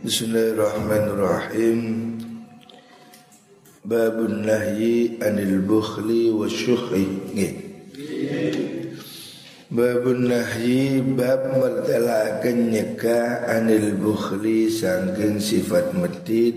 Bismillahirrahmanirrahim. 0.00 1.80
Babun 3.84 4.48
nahyi 4.48 5.20
anil 5.20 5.60
bukhli 5.60 6.32
wa 6.32 6.48
syuhi 6.48 7.04
Babun 9.68 10.32
nahyi 10.32 11.04
bab 11.04 11.52
mertelakan 11.52 12.72
nyeka 12.72 13.44
anil 13.44 13.92
bukhli 14.00 14.72
sangking 14.72 15.36
sifat 15.36 15.92
medit 15.92 16.56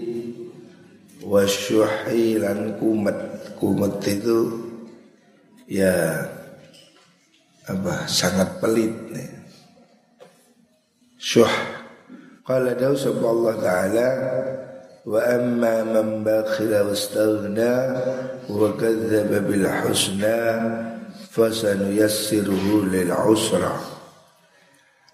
wa 1.20 1.44
syuhi 1.44 2.40
lan 2.40 2.80
kumat 2.80 3.60
kumat 3.60 4.00
itu 4.08 4.56
ya 5.68 6.32
apa 7.68 8.08
sangat 8.08 8.64
pelit 8.64 8.96
nih. 9.12 9.36
Syuh 11.20 11.73
Qala 12.44 12.76
daw 12.76 12.92
Allah 12.92 13.56
taala 13.56 14.10
wa 15.08 15.16
amma 15.24 15.80
man 15.88 16.28
bakhila 16.28 16.92
wastaghna 16.92 17.72
wa 18.52 18.68
kadzdzaba 18.76 19.40
bil 19.48 19.64
husna 19.64 20.36
fasanuyassiruhu 21.32 22.92
lil 22.92 23.16
usra 23.32 23.80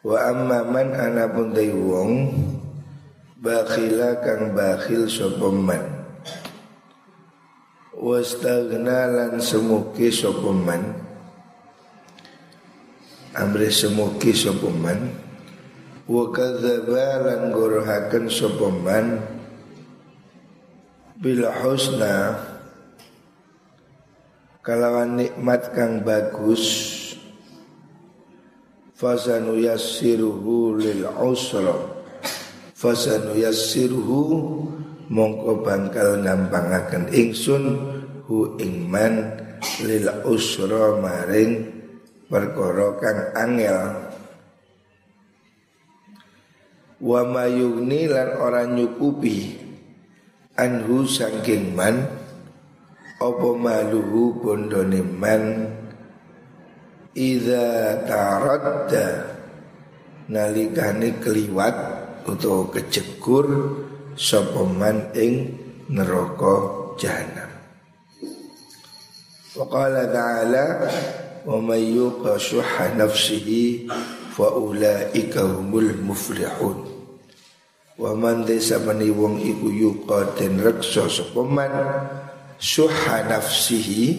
wa 0.02 0.18
amma 0.26 0.66
man 0.73 0.90
ana 0.90 1.30
pun 1.30 1.54
wong 1.54 2.34
bakhila 3.38 4.26
kang 4.26 4.58
bakhil 4.58 5.06
sapa 5.06 5.54
man 5.54 5.86
wastaghna 7.94 9.06
lan 9.06 9.34
semuki 9.38 10.09
sapa 10.09 10.50
man 10.50 10.82
amri 13.38 13.70
semuki 13.70 14.34
sapa 14.34 14.66
man 14.73 15.29
wa 16.09 16.26
kadzdzaba 16.34 17.22
lan 17.22 17.54
gorohaken 17.54 18.26
sapa 18.34 18.67
man? 18.73 19.22
Bil 21.22 21.45
husna. 21.45 22.42
Kalawan 24.66 25.22
nikmat 25.22 25.69
kang 25.78 26.02
bagus. 26.02 26.97
Fasanu 28.97 29.56
yassiruhu 29.56 30.75
lil 30.81 31.06
usra. 31.06 31.78
Fasanu 32.73 33.38
yassiruhu 33.38 34.19
mongko 35.08 35.64
bangkal 35.64 36.19
nampangaken 36.19 37.08
ingsun 37.14 37.64
hu 38.28 38.59
ingman 38.59 39.39
lil 39.88 40.08
usra 40.28 41.00
maring 41.00 41.64
perkara 42.28 42.88
kang 43.00 43.19
angel 43.36 44.09
wa 47.00 47.23
mayugni 47.23 48.11
lan 48.11 48.36
ora 48.36 48.67
nyukupi 48.67 49.55
anhu 50.59 51.08
sangking 51.08 51.72
man 51.72 52.03
apa 53.19 53.50
maluhu 53.56 54.39
bondone 54.39 55.03
man? 55.03 55.44
Iza 57.19 58.00
taradda 58.08 59.36
nalikane 60.31 61.19
keliwat 61.19 61.75
utawa 62.23 62.69
kejegur 62.72 63.47
sapa 64.16 64.63
man 64.63 65.11
ing 65.17 65.58
neraka 65.89 66.56
jahanam 66.95 67.52
Wa 69.58 69.66
qala 69.67 70.06
ta'ala 70.08 70.66
wa 71.44 71.58
may 71.59 71.91
yuqa 71.91 72.38
nafsihi 72.95 73.89
fa 74.40 74.56
ulaika 74.56 75.44
humul 75.44 76.00
muflihun. 76.00 76.88
Wa 78.00 78.16
man 78.16 78.48
desa 78.48 78.80
mani 78.80 79.12
wong 79.12 79.44
iku 79.44 79.68
yuqa 79.68 80.40
den 80.40 80.64
reksa 80.64 81.12
sapa 81.12 81.44
man 81.44 81.68
suha 82.56 83.28
nafsihi 83.28 84.16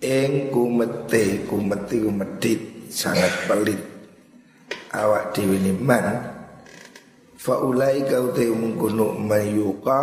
ing 0.00 0.48
kumete 0.48 1.44
kumeti 1.44 2.00
kumedit 2.00 2.88
sangat 2.88 3.44
pelit. 3.44 3.84
Awak 4.96 5.36
dhewe 5.36 5.60
ni 5.60 5.76
man 5.76 6.32
fa 7.36 7.60
ulaika 7.60 8.16
uta 8.16 8.48
mungkono 8.48 9.12
mayuqa 9.20 10.00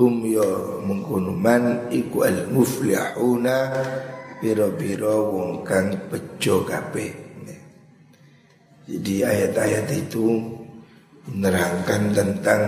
hum 0.00 0.24
ya 0.24 0.48
mungkono 0.88 1.36
man 1.36 1.92
iku 1.92 2.24
al 2.24 2.48
muflihuna 2.48 3.56
biro-biro 4.40 5.36
wong 5.36 5.52
kang 5.68 5.92
bejo 6.08 6.64
kabeh 6.64 7.29
jadi 8.90 9.14
ayat-ayat 9.22 9.86
itu 9.94 10.42
menerangkan 11.30 12.10
tentang 12.10 12.62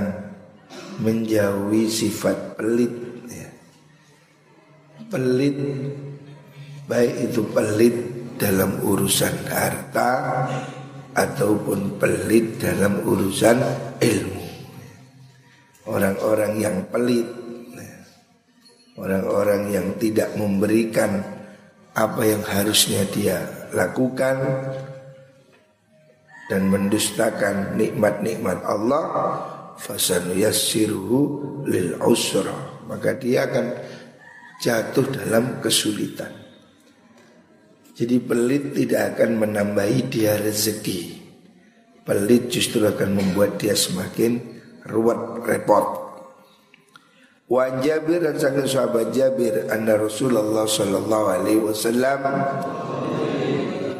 menjauhi 1.03 1.91
sifat 1.91 2.55
pelit 2.55 2.95
ya. 3.27 3.51
Pelit 5.11 5.59
baik 6.87 7.15
itu 7.27 7.43
pelit 7.51 7.97
dalam 8.39 8.79
urusan 8.87 9.35
harta 9.51 10.11
ataupun 11.11 11.99
pelit 11.99 12.63
dalam 12.63 13.03
urusan 13.03 13.59
ilmu. 13.99 14.47
Orang-orang 15.83 16.63
yang 16.63 16.77
pelit, 16.95 17.27
ya. 17.75 17.95
orang-orang 18.95 19.75
yang 19.75 19.87
tidak 19.99 20.31
memberikan 20.39 21.19
apa 21.93 22.23
yang 22.23 22.41
harusnya 22.47 23.03
dia 23.11 23.43
lakukan 23.75 24.39
dan 26.51 26.71
mendustakan 26.71 27.79
nikmat-nikmat 27.79 28.63
Allah 28.67 29.05
fasanu 29.79 30.35
yassiruhu 30.35 31.19
lil 31.67 31.99
usra. 32.03 32.83
Maka 32.87 33.15
dia 33.17 33.47
akan 33.47 33.67
jatuh 34.59 35.07
dalam 35.11 35.63
kesulitan. 35.63 36.31
Jadi 37.93 38.17
pelit 38.25 38.73
tidak 38.73 39.17
akan 39.17 39.31
menambahi 39.43 40.09
dia 40.09 40.41
rezeki. 40.41 41.23
Pelit 42.03 42.51
justru 42.51 42.83
akan 42.83 43.15
membuat 43.15 43.63
dia 43.63 43.79
semakin 43.79 44.41
ruwet 44.89 45.47
repot. 45.47 46.03
Wan 47.53 47.85
Jabir 47.85 48.25
dan 48.25 48.41
sang 48.41 48.57
sahabat 48.65 49.13
Jabir 49.13 49.69
anna 49.69 50.01
Rasulullah 50.01 50.65
sallallahu 50.65 51.27
alaihi 51.37 51.61
wasallam 51.61 52.21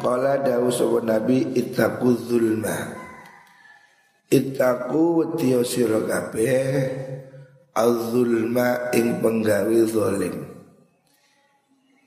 Qala 0.03 0.43
dawu 0.43 0.67
sapa 0.67 0.99
Nabi 0.99 1.55
ittaqu 1.55 2.11
zulma. 2.27 2.75
Ittaqu 4.27 4.99
wetiyo 5.15 5.63
sira 5.63 6.03
kabeh 6.03 6.67
az-zulma 7.71 8.91
ing 8.91 9.23
penggawe 9.23 9.79
zalim. 9.87 10.43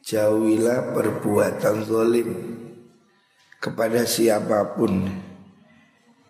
Jauhilah 0.05 0.93
perbuatan 0.93 1.77
zalim 1.89 2.31
kepada 3.65 4.05
siapa 4.05 4.77
pun. 4.77 5.09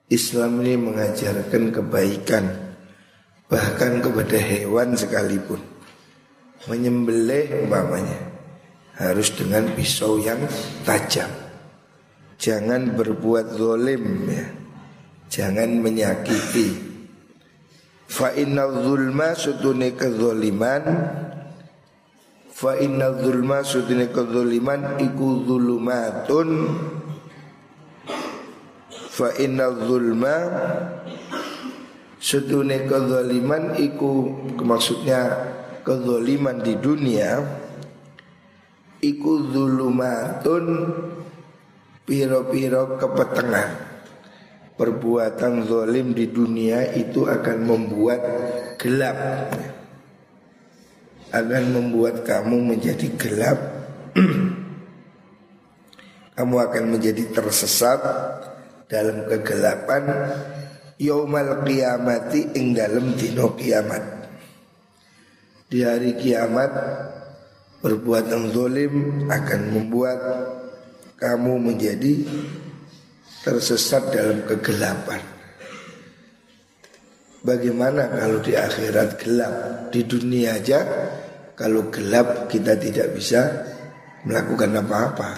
Islam 0.07 0.63
ini 0.63 0.79
mengajarkan 0.79 1.75
kebaikan 1.75 2.47
bahkan 3.51 3.99
kepada 3.99 4.39
hewan 4.39 4.95
sekalipun. 4.95 5.59
Menyembelih 6.71 7.67
umpamanya 7.67 8.23
harus 8.95 9.35
dengan 9.35 9.67
pisau 9.75 10.23
yang 10.23 10.39
tajam. 10.87 11.46
Jangan 12.37 12.93
berbuat 12.93 13.57
zolim 13.57 14.29
ya. 14.29 14.45
Jangan 15.33 15.81
menyakiti. 15.81 16.77
Fa 18.07 18.31
inna 18.37 18.69
zulma 18.85 19.33
sutune 19.33 19.97
kezoliman. 19.97 20.85
Fa 22.53 22.77
inna 22.81 23.13
zulma 23.21 23.61
sutune 23.65 24.09
kezoliman 24.13 25.01
Iku 25.01 25.45
zulumatun. 25.49 26.51
Fa 29.17 29.33
inna 29.41 29.73
zulma 29.73 30.35
Sutune 32.21 32.85
kezoliman 32.85 33.81
Iku 33.81 34.29
maksudnya 34.61 35.25
Kezoliman 35.81 36.61
di 36.61 36.77
dunia 36.77 37.41
Iku 39.01 39.53
zulumatun 39.57 40.65
piro-piro 42.07 42.97
kepetengan. 42.97 43.99
Perbuatan 44.77 45.67
zolim 45.67 46.15
di 46.15 46.31
dunia 46.31 46.95
itu 46.95 47.27
akan 47.27 47.59
membuat 47.67 48.21
gelap. 48.79 49.19
Akan 51.35 51.65
membuat 51.75 52.23
kamu 52.23 52.77
menjadi 52.77 53.09
gelap. 53.19 53.59
Kamu 56.37 56.57
akan 56.69 56.85
menjadi 56.93 57.33
tersesat 57.33 57.97
dalam 58.93 59.25
kegelapan 59.25 60.05
yaumal 61.01 61.65
kiamati 61.65 62.53
ing 62.61 62.77
dalam 62.77 63.17
dino 63.17 63.57
kiamat. 63.57 64.05
Di 65.73 65.81
hari 65.81 66.13
kiamat 66.21 66.77
perbuatan 67.81 68.53
zolim 68.53 69.25
akan 69.33 69.61
membuat 69.73 70.21
kamu 71.17 71.73
menjadi 71.73 72.29
tersesat 73.41 74.13
dalam 74.13 74.45
kegelapan. 74.45 75.37
Bagaimana 77.47 78.11
kalau 78.11 78.43
di 78.43 78.59
akhirat 78.59 79.11
gelap? 79.23 79.55
Di 79.95 80.03
dunia 80.03 80.59
aja 80.59 80.83
Kalau 81.55 81.95
gelap 81.95 82.51
kita 82.51 82.75
tidak 82.75 83.15
bisa 83.15 83.47
Melakukan 84.27 84.75
apa-apa. 84.83 85.31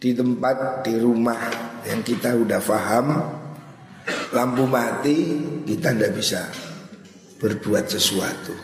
Di 0.00 0.16
tempat, 0.16 0.88
di 0.88 0.96
rumah 0.96 1.52
Yang 1.84 2.16
kita 2.16 2.32
udah 2.32 2.64
paham 2.64 3.08
Lampu 4.32 4.64
mati 4.64 5.36
Kita 5.68 5.92
tidak 5.92 6.16
bisa 6.16 6.40
Berbuat 7.36 7.84
sesuatu. 7.92 8.56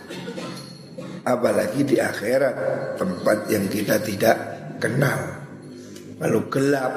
Apalagi 1.20 1.84
di 1.84 2.00
akhirat 2.00 2.56
Tempat 2.96 3.52
yang 3.52 3.68
kita 3.68 4.00
tidak 4.00 4.36
kenal 4.80 5.43
Kalau 6.24 6.48
gelap 6.48 6.96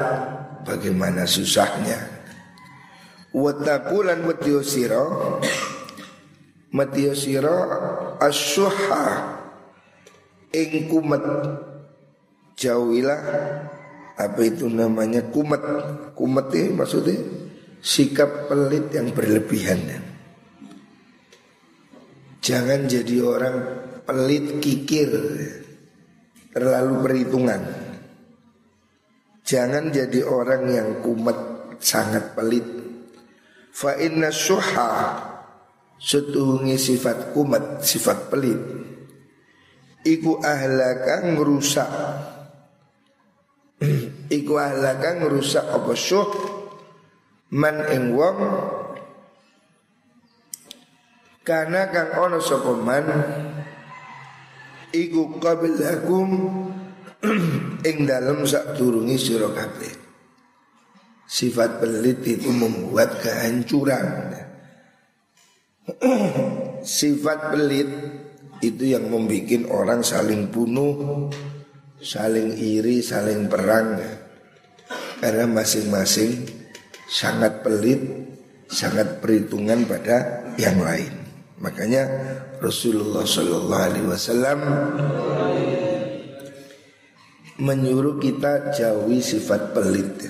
Bagaimana 0.64 1.28
susahnya? 1.28 2.00
Watakulan 3.36 4.24
watiyo 4.24 4.64
siro 4.64 5.36
Matiyo 6.72 7.12
siro 7.12 7.60
Asyuha 8.24 9.36
Ing 10.56 10.88
kumat. 10.88 11.24
Jauhilah 12.56 13.22
Apa 14.16 14.40
itu 14.48 14.72
namanya? 14.72 15.28
Kumat. 15.28 15.64
Kumat 16.16 16.48
ini 16.56 16.72
maksudnya 16.72 17.20
Sikap 17.84 18.48
pelit 18.48 18.96
yang 18.96 19.12
berlebihan. 19.12 20.08
Jangan 22.40 22.88
jadi 22.88 23.16
orang 23.28 23.56
pelit 24.08 24.64
kikir 24.64 25.12
Terlalu 26.56 26.94
perhitungan 27.04 27.87
Jangan 29.48 29.96
jadi 29.96 30.28
orang 30.28 30.68
yang 30.68 30.90
kumat 31.00 31.40
Sangat 31.80 32.36
pelit. 32.36 32.68
Fa 33.72 33.96
inna 33.96 34.28
syuha 34.28 34.92
Setuhungi 35.96 36.76
sifat 36.76 37.32
kumat 37.32 37.80
Sifat 37.80 38.28
pelit. 38.28 38.60
Iku 40.04 40.40
ahlaka 40.44 41.24
ngerusak. 41.32 41.90
Iku 44.38 44.54
ahlaka 44.56 45.20
ngerusak 45.24 45.64
apa 45.64 45.92
syuh? 45.96 46.28
Man 47.56 47.88
ing 47.88 48.16
wong 48.16 48.40
Karena 51.48 51.88
kang 51.88 52.12
ono 52.20 52.44
sapa 52.44 52.76
man? 52.76 53.08
Iku 54.92 55.40
qabilakum 55.40 56.30
ing 57.84 58.08
dalem 58.08 58.48
sak 58.48 58.78
turungi 58.78 59.18
sira 59.20 59.50
kabeh. 59.52 59.94
Sifat 61.28 61.84
pelit 61.84 62.24
itu 62.24 62.50
membuat 62.50 63.20
kehancuran. 63.20 64.32
Sifat 66.82 67.52
pelit 67.52 67.90
itu 68.64 68.84
yang 68.96 69.12
membuat 69.12 69.68
orang 69.70 70.02
saling 70.02 70.50
bunuh 70.50 71.28
Saling 71.98 72.54
iri, 72.62 73.02
saling 73.02 73.50
perang. 73.50 73.98
Karena 75.18 75.50
masing-masing 75.50 76.46
sangat 77.10 77.66
pelit 77.66 78.28
Sangat 78.68 79.24
perhitungan 79.24 79.88
pada 79.88 80.44
yang 80.60 80.84
lain. 80.84 81.10
Makanya 81.64 82.04
Rasulullah 82.60 83.24
Shallallahu 83.24 83.86
Alaihi 83.88 84.08
Wasallam 84.12 84.60
menyuruh 87.58 88.22
kita 88.22 88.74
jauhi 88.74 89.20
sifat 89.22 89.74
pelit. 89.74 90.30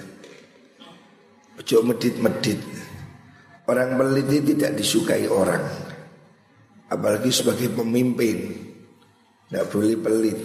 Ojo 1.59 1.77
medit-medit. 1.83 2.59
Orang 3.67 3.99
pelit 3.99 4.31
tidak 4.31 4.79
disukai 4.79 5.27
orang. 5.27 5.63
Apalagi 6.87 7.27
sebagai 7.35 7.67
pemimpin. 7.75 8.55
Tidak 9.47 9.65
boleh 9.67 9.95
pelit. 9.99 10.39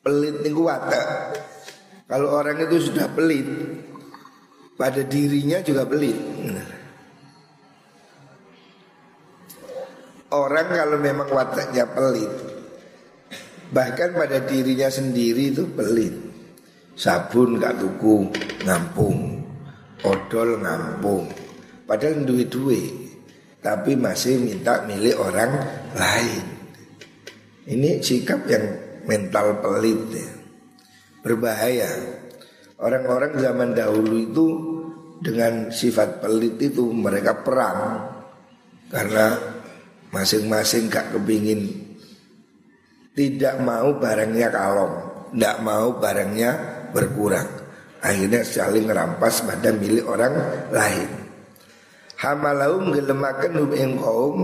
Pelit 0.00 0.34
ini 0.40 0.50
watak. 0.56 1.36
Kalau 2.08 2.32
orang 2.32 2.58
itu 2.66 2.90
sudah 2.90 3.06
pelit 3.14 3.46
Pada 4.74 5.04
dirinya 5.04 5.60
juga 5.60 5.84
pelit. 5.84 6.16
Orang 10.32 10.66
kalau 10.72 10.96
memang 10.96 11.28
wataknya 11.28 11.84
pelit 11.84 12.49
Bahkan 13.70 14.18
pada 14.18 14.42
dirinya 14.42 14.90
sendiri 14.90 15.54
itu 15.54 15.62
pelit. 15.70 16.10
Sabun 16.98 17.62
gak 17.62 17.78
tuku 17.78 18.26
ngampung. 18.66 19.46
Odol 20.02 20.58
ngampung. 20.58 21.30
Padahal 21.84 22.22
duit-duit 22.22 23.12
Tapi 23.60 23.92
masih 23.92 24.40
minta 24.40 24.82
milik 24.88 25.14
orang 25.20 25.52
lain. 25.94 26.44
Ini 27.70 28.00
sikap 28.02 28.42
yang 28.50 28.64
mental 29.06 29.62
pelit 29.62 30.18
ya. 30.18 30.28
Berbahaya. 31.22 31.90
Orang-orang 32.80 33.38
zaman 33.38 33.70
dahulu 33.76 34.16
itu 34.18 34.46
Dengan 35.20 35.68
sifat 35.68 36.24
pelit 36.24 36.58
itu 36.58 36.90
mereka 36.90 37.44
perang. 37.44 38.08
Karena 38.90 39.36
masing-masing 40.10 40.90
gak 40.90 41.14
kepingin 41.14 41.89
Tidak 43.10 43.58
mau 43.66 43.98
barangnya 43.98 44.48
kalong 44.54 44.94
Tidak 45.34 45.56
mau 45.62 45.98
barangnya 45.98 46.50
berkurang. 46.90 47.46
Akhirnya 48.00 48.42
saling 48.42 48.88
merampas 48.88 49.44
pada 49.44 49.70
milik 49.70 50.08
orang 50.08 50.34
lain. 50.72 51.10
Hamalaum 52.20 52.92
gelemakan 52.92 53.52
hum 53.60 53.70
ing 53.76 53.92
kaum 54.00 54.36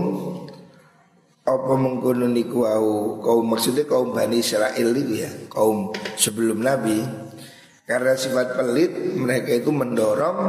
apa 1.47 1.73
mengkono 1.79 2.27
niku 2.27 2.67
au 2.67 3.23
kaum 3.23 3.55
maksudnya 3.55 3.87
kaum 3.87 4.11
Bani 4.11 4.43
Israel 4.43 4.91
itu 4.91 5.23
ya 5.23 5.31
kaum 5.47 5.95
sebelum 6.19 6.59
Nabi 6.59 6.99
karena 7.87 8.19
sifat 8.19 8.59
pelit 8.59 8.91
mereka 9.15 9.55
itu 9.55 9.71
mendorong 9.71 10.39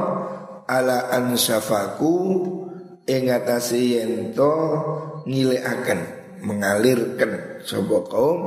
ala 0.66 1.14
ansafaku 1.14 2.14
ing 3.06 3.30
atase 3.30 3.78
yento 3.78 4.54
akan 5.22 5.98
mengalirkan 6.42 7.30
sobo 7.68 8.00
kaum 8.08 8.40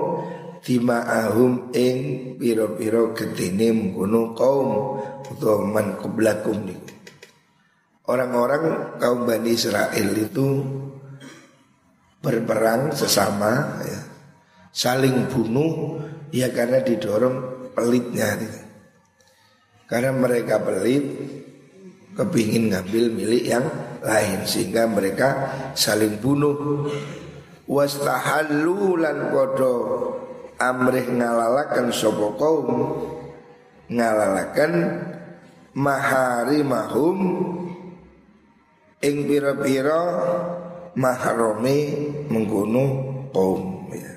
ahum 0.66 1.70
ing 1.74 1.98
piro-piro 2.42 3.14
getine 3.14 3.70
mengkono 3.70 4.34
kaum 4.34 4.70
utawa 5.30 5.62
man 5.62 5.88
qablakum. 6.02 6.58
Orang-orang 8.10 8.98
kaum 8.98 9.30
Bani 9.30 9.54
Israel 9.54 10.10
itu 10.18 10.48
berperang 12.22 12.94
sesama 12.98 13.82
ya. 13.86 14.02
Saling 14.72 15.28
bunuh 15.30 16.00
ya 16.34 16.50
karena 16.50 16.82
didorong 16.82 17.70
pelitnya 17.78 18.40
gitu. 18.42 18.62
Karena 19.90 20.16
mereka 20.16 20.64
pelit 20.64 21.04
kepingin 22.16 22.72
ngambil 22.72 23.06
milik 23.12 23.44
yang 23.44 23.66
lain 24.04 24.48
sehingga 24.48 24.88
mereka 24.88 25.52
saling 25.76 26.20
bunuh 26.24 26.88
wastahallu 27.72 29.00
lan 29.00 29.32
podo 29.32 29.76
amrih 30.60 31.08
ngalalakan 31.08 31.88
sopo 31.96 32.36
kaum 32.36 32.68
ngalalakan 33.88 35.00
mahari 35.72 36.68
mahum 36.68 37.20
ing 39.00 39.16
pira-pira 39.24 40.02
mahrome 41.00 41.80
mengguno 42.28 42.86
kaum 43.32 43.88
ya. 43.96 44.14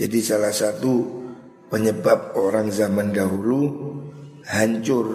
Jadi 0.00 0.18
salah 0.24 0.50
satu 0.50 1.20
penyebab 1.68 2.32
orang 2.40 2.72
zaman 2.72 3.12
dahulu 3.12 3.60
hancur 4.48 5.06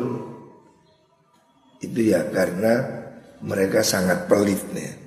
itu 1.81 1.99
ya 2.05 2.21
karena 2.29 3.01
mereka 3.41 3.81
sangat 3.81 4.29
pelit 4.29 4.61
ya. 4.77 5.04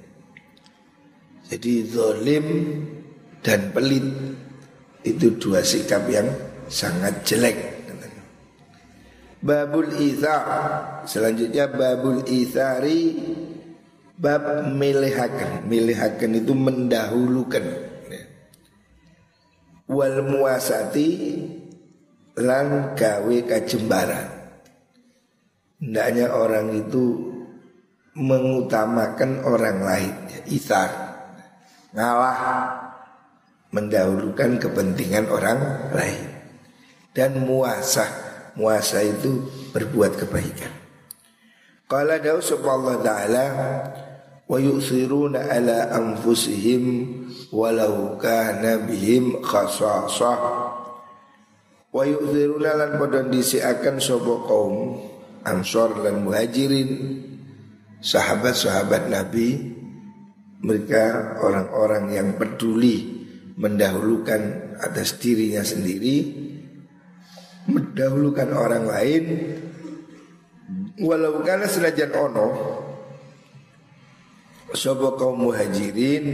Jadi 1.48 1.72
zalim 1.88 2.46
dan 3.40 3.72
pelit 3.72 4.04
itu 5.00 5.32
dua 5.40 5.64
sikap 5.64 6.04
yang 6.12 6.28
sangat 6.68 7.24
jelek. 7.24 7.56
Babul 9.38 9.94
ithar. 10.02 11.06
Selanjutnya 11.06 11.70
babul 11.70 12.26
ithari 12.26 13.14
Bab 14.18 14.74
milihakan 14.74 15.62
Milihakan 15.70 16.42
itu 16.42 16.52
mendahulukan. 16.58 17.64
Wal 19.86 20.26
muasati 20.26 21.08
Lan 22.34 22.98
gawe 22.98 23.38
kajembaran. 23.46 24.28
Hendaknya 25.78 26.34
orang 26.34 26.74
itu 26.74 27.30
Mengutamakan 28.18 29.46
orang 29.46 29.78
lain. 29.86 30.14
Ithar 30.50 31.07
Ngalah 31.96 32.40
mendahulukan 33.72 34.60
kepentingan 34.60 35.28
orang 35.32 35.92
lain. 35.92 36.24
Dan 37.12 37.42
muasa 37.42 38.28
muasa 38.58 39.00
itu 39.00 39.46
berbuat 39.70 40.18
kebaikan. 40.18 40.72
Qala 41.88 42.20
dawu 42.20 42.42
Allah 42.68 42.96
taala 43.00 43.46
wa 44.44 44.58
yu'thiruna 44.60 45.48
ala 45.48 45.94
anfusihim 45.96 46.84
walau 47.54 48.18
kana 48.20 48.84
bihim 48.84 49.40
khasasah. 49.40 50.40
Wa 51.88 52.02
yu'thiruna 52.04 52.76
lan 52.76 52.90
padha 53.00 53.24
disiakan 53.24 53.96
sapa 54.02 54.34
kaum 54.44 55.00
Ansor 55.48 56.04
dan 56.04 56.28
Muhajirin 56.28 57.24
sahabat-sahabat 58.04 59.08
Nabi 59.08 59.77
mereka 60.58 61.36
orang-orang 61.38 62.04
yang 62.14 62.28
peduli 62.34 63.18
mendahulukan 63.58 64.74
atas 64.78 65.18
dirinya 65.18 65.62
sendiri 65.62 66.48
mendahulukan 67.68 68.48
orang 68.56 68.84
lain. 68.88 69.24
Walau 70.98 71.40
karena 71.46 71.70
senajan 71.70 72.10
ono 72.10 72.48
Sopo 74.74 75.16
kaum 75.16 75.48
muhajirin 75.48 76.26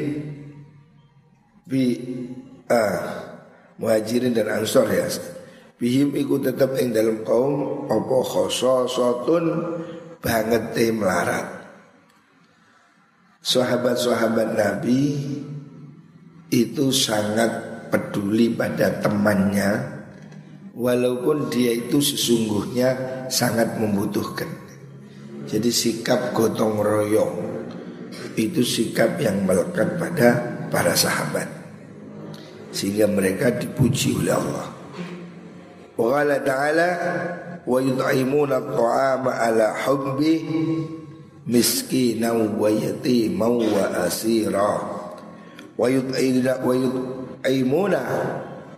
Bi 1.68 1.84
ah, 2.66 2.98
Muhajirin 3.78 4.34
dan 4.34 4.50
ansor 4.50 4.90
ya. 4.90 5.06
Bihim 5.78 6.16
ikut 6.18 6.48
tetap 6.48 6.74
ing 6.80 6.90
dalam 6.90 7.22
kaum 7.22 7.86
Opo 7.86 8.26
khososotun 8.26 9.44
Banget 10.18 10.74
melarat 10.90 11.53
Sahabat-sahabat 13.44 14.56
Nabi 14.56 15.20
Itu 16.48 16.88
sangat 16.94 17.50
peduli 17.92 18.48
pada 18.48 19.04
temannya. 19.04 19.92
Walaupun 20.74 21.52
dia 21.52 21.76
itu 21.76 22.00
sesungguhnya 22.00 22.94
sangat 23.30 23.78
membutuhkan. 23.78 24.48
Jadi 25.44 25.70
sikap 25.70 26.32
gotong 26.34 26.80
royong 26.82 27.34
itu 28.34 28.66
sikap 28.66 29.18
yang 29.22 29.46
melekat 29.46 29.98
pada 29.98 30.28
para 30.70 30.94
sahabat. 30.94 31.46
Sehingga 32.74 33.06
mereka 33.06 33.54
dipuji 33.54 34.18
oleh 34.18 34.34
Allah. 34.34 34.66
Wa 35.94 36.26
ta'ala 36.26 36.90
wa 37.62 37.78
yut'imuna 37.78 38.58
at-ta'ama 38.58 39.30
ala 39.30 39.66
hubbi 39.86 40.34
miskinan 41.44 42.56
wa 42.56 42.68
yatiman 42.72 43.60
wa 43.68 43.84
asira 44.08 44.72
wa 45.74 45.86
yut'imuna 45.88 46.52
wa 46.64 46.72
yut'imuna 46.72 48.02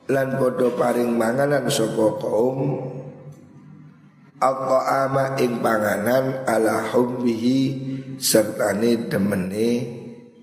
lan 0.07 0.29
podo 0.39 0.75
paring 0.75 1.15
manganan 1.15 1.67
sapa 1.71 2.19
kaum 2.19 2.61
Al-ta'ama 4.37 5.41
ing 5.41 5.65
panganan 5.65 6.45
ala 6.45 6.93
hubbihi 6.93 7.59
sertane 8.21 9.09
demene 9.09 9.69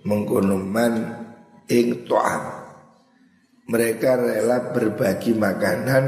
mengkonoman 0.02 0.94
ing 1.70 2.02
ta'am. 2.10 2.44
Mereka 3.70 4.18
rela 4.18 4.74
berbagi 4.74 5.38
makanan 5.38 6.06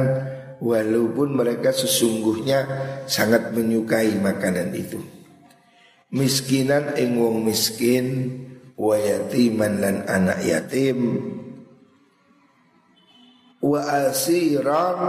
walaupun 0.66 1.38
mereka 1.38 1.70
sesungguhnya 1.70 2.66
sangat 3.06 3.54
menyukai 3.54 4.18
makanan 4.18 4.74
itu. 4.74 5.15
Miskinan 6.14 6.94
ing 7.00 7.18
wong 7.18 7.42
miskin 7.42 8.08
wa 8.78 8.94
yatiman 8.94 9.82
lan 9.82 9.98
anak 10.06 10.40
yatim. 10.46 11.00
Wa 13.66 13.82
asiran 14.06 15.00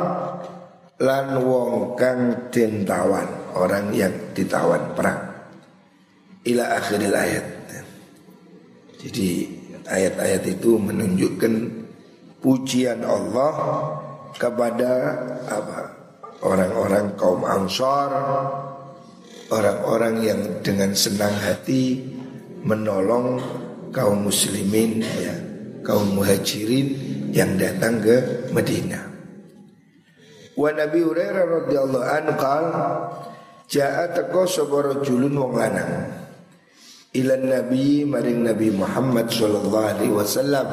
lan 0.97 1.27
wong 1.45 1.99
kang 2.01 2.49
den 2.49 2.89
tawan 2.89 3.29
orang 3.53 3.93
yang 3.93 4.15
ditawan 4.33 4.97
perang. 4.97 5.37
Ila 6.47 6.81
akhiril 6.81 7.13
ayat. 7.13 7.47
Jadi 8.97 9.29
ayat-ayat 9.85 10.43
itu 10.49 10.81
menunjukkan 10.81 11.55
pujian 12.41 13.05
Allah 13.05 13.55
kepada 14.35 14.93
apa? 15.47 15.81
Orang-orang 16.43 17.17
kaum 17.17 17.45
Ansar 17.49 18.13
orang-orang 19.51 20.15
yang 20.25 20.41
dengan 20.63 20.93
senang 20.97 21.33
hati 21.39 22.03
menolong 22.67 23.39
kaum 23.95 24.27
muslimin 24.27 25.03
ya 25.03 25.35
kaum 25.87 26.19
muhajirin 26.19 26.93
yang 27.31 27.55
datang 27.55 28.03
ke 28.03 28.49
Madinah. 28.51 29.05
Wa 30.57 30.73
Nabi 30.73 31.01
Hurairah 31.05 31.45
radhiyallahu 31.47 32.07
anhu 32.07 32.35
qal 32.41 32.65
Ja'a 33.67 34.15
teko 34.15 34.47
sapa 34.47 34.95
rajulun 34.95 35.35
wong 35.35 35.59
lanang 35.59 36.07
Ilan 37.19 37.51
Nabi 37.51 38.07
maring 38.07 38.47
Nabi 38.47 38.71
Muhammad 38.71 39.27
sallallahu 39.27 39.89
alaihi 39.91 40.15
wasallam. 40.15 40.69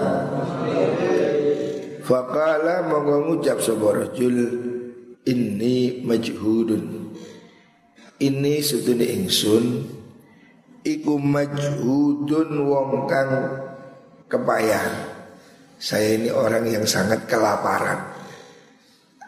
Faqala 2.03 2.85
monggo 2.85 3.31
ngucap 3.31 3.63
sapa 3.63 3.87
rajul 3.95 4.35
inni 5.23 6.03
majhudun 6.03 7.02
Ini 8.21 8.61
sedune 8.61 9.09
ingsun 9.09 9.65
iku 10.85 11.17
majhudun 11.17 12.49
wong 12.67 13.09
kang 13.09 13.31
kepayahan 14.29 15.09
Saya 15.81 16.15
ini 16.21 16.29
orang 16.29 16.67
yang 16.69 16.85
sangat 16.87 17.25
kelaparan 17.25 18.13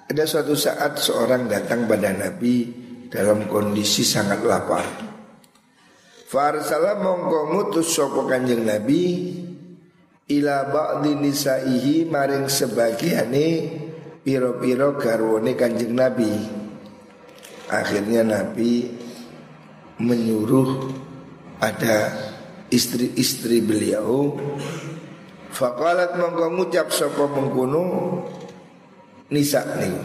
ada 0.06 0.22
suatu 0.30 0.54
saat 0.54 1.02
seorang 1.02 1.50
datang 1.50 1.90
pada 1.90 2.14
Nabi 2.14 2.70
dalam 3.10 3.50
kondisi 3.50 4.06
sangat 4.06 4.46
lapar. 4.46 4.86
Farsala 6.30 7.02
mongko 7.02 7.40
ngutus 7.50 7.98
sapa 7.98 8.22
Kanjeng 8.30 8.70
Nabi 8.70 9.34
ila 10.30 10.70
ba'di 10.70 11.18
nisaihi 11.18 12.06
maring 12.06 12.46
sebagiane 12.46 13.48
piro-piro 14.22 14.94
garwane 15.02 15.58
Kanjeng 15.58 15.98
Nabi. 15.98 16.34
Akhirnya 17.66 18.22
Nabi 18.22 18.90
menyuruh 19.98 20.92
ada 21.58 22.14
istri-istri 22.70 23.64
beliau. 23.64 24.38
Fakalat 25.56 26.20
mongko 26.20 26.46
ngucap 26.52 26.92
sapa 26.92 27.26
mengkono 27.32 27.84
nisa 29.32 29.64
niku 29.80 30.04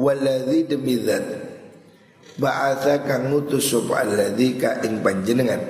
waladhi 0.00 0.66
demi 0.66 0.98
zat. 0.98 1.22
Ba'atha 2.34 3.06
kang 3.06 3.30
ngutus 3.30 3.70
sapa 3.70 4.02
alladzi 4.02 4.58
ing 4.58 5.06
panjenengan. 5.06 5.60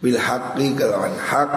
Bil 0.00 0.18
haqqi 0.20 0.76
kelawan 0.76 1.16
hak. 1.16 1.52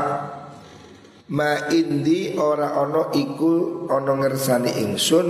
Ma 1.33 1.67
indi 1.71 2.35
ora 2.39 2.77
ono 2.77 3.11
iku 3.11 3.87
ono 3.89 4.11
ngersani 4.21 4.79
ingsun 4.85 5.27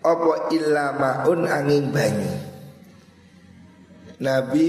apa 0.00 0.52
illa 0.52 0.96
angin 1.28 1.92
banyu 1.92 2.34
Nabi 4.20 4.66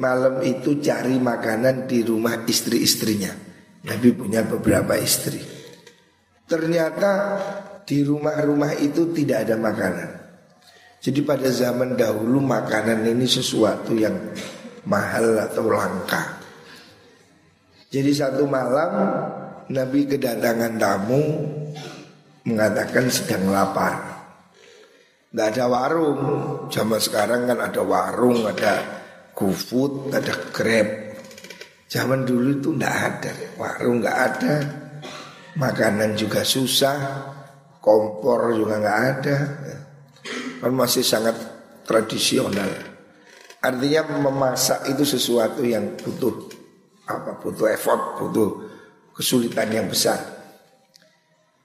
malam 0.00 0.40
itu 0.40 0.80
cari 0.80 1.20
makanan 1.20 1.84
di 1.84 2.00
rumah 2.00 2.44
istri-istrinya 2.48 3.32
Nabi 3.84 4.08
punya 4.16 4.40
beberapa 4.44 4.96
istri 4.96 5.56
Ternyata 6.46 7.12
di 7.82 8.06
rumah-rumah 8.06 8.78
itu 8.78 9.10
tidak 9.10 9.50
ada 9.50 9.58
makanan. 9.58 10.10
Jadi 11.02 11.20
pada 11.26 11.50
zaman 11.50 11.98
dahulu 11.98 12.38
makanan 12.38 13.02
ini 13.02 13.26
sesuatu 13.26 13.98
yang 13.98 14.14
mahal 14.86 15.42
atau 15.42 15.66
langka. 15.66 16.38
Jadi 17.90 18.10
satu 18.14 18.46
malam 18.46 18.90
Nabi 19.70 20.06
kedatangan 20.06 20.78
tamu 20.78 21.22
mengatakan 22.46 23.10
sedang 23.10 23.50
lapar. 23.50 24.15
Tidak 25.30 25.46
ada 25.52 25.64
warung. 25.68 26.18
Zaman 26.70 27.00
sekarang 27.00 27.50
kan 27.50 27.58
ada 27.60 27.82
warung, 27.82 28.46
ada 28.46 29.02
GoFood, 29.36 30.14
ada 30.14 30.32
Grab. 30.54 30.88
Zaman 31.86 32.26
dulu 32.26 32.58
itu 32.58 32.74
tidak 32.74 32.94
ada, 32.98 33.32
warung 33.62 34.02
nggak 34.02 34.18
ada, 34.18 34.54
makanan 35.54 36.18
juga 36.18 36.42
susah 36.42 36.98
kompor 37.78 38.50
juga 38.58 38.82
nggak 38.82 39.00
ada, 39.06 39.36
kan 40.58 40.72
masih 40.74 41.06
sangat 41.06 41.38
tradisional. 41.86 42.66
Artinya 43.62 44.18
memasak 44.18 44.90
itu 44.90 45.06
sesuatu 45.06 45.62
yang 45.62 45.94
butuh 45.94 46.50
apa? 47.06 47.38
Butuh 47.38 47.70
effort, 47.70 48.18
butuh 48.18 48.66
kesulitan 49.14 49.70
yang 49.70 49.86
besar. 49.86 50.18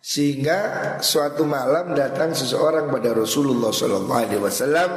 Sehingga 0.01 0.57
suatu 0.97 1.45
malam 1.45 1.93
datang 1.93 2.33
seseorang 2.33 2.89
pada 2.89 3.13
Rasulullah 3.13 3.69
Sallallahu 3.69 4.17
Alaihi 4.25 4.41
Wasallam. 4.41 4.89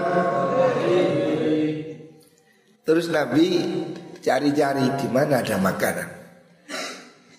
Terus 2.88 3.12
Nabi 3.12 3.48
cari-cari 4.24 4.96
di 4.96 5.08
mana 5.12 5.44
ada 5.44 5.60
makanan. 5.60 6.08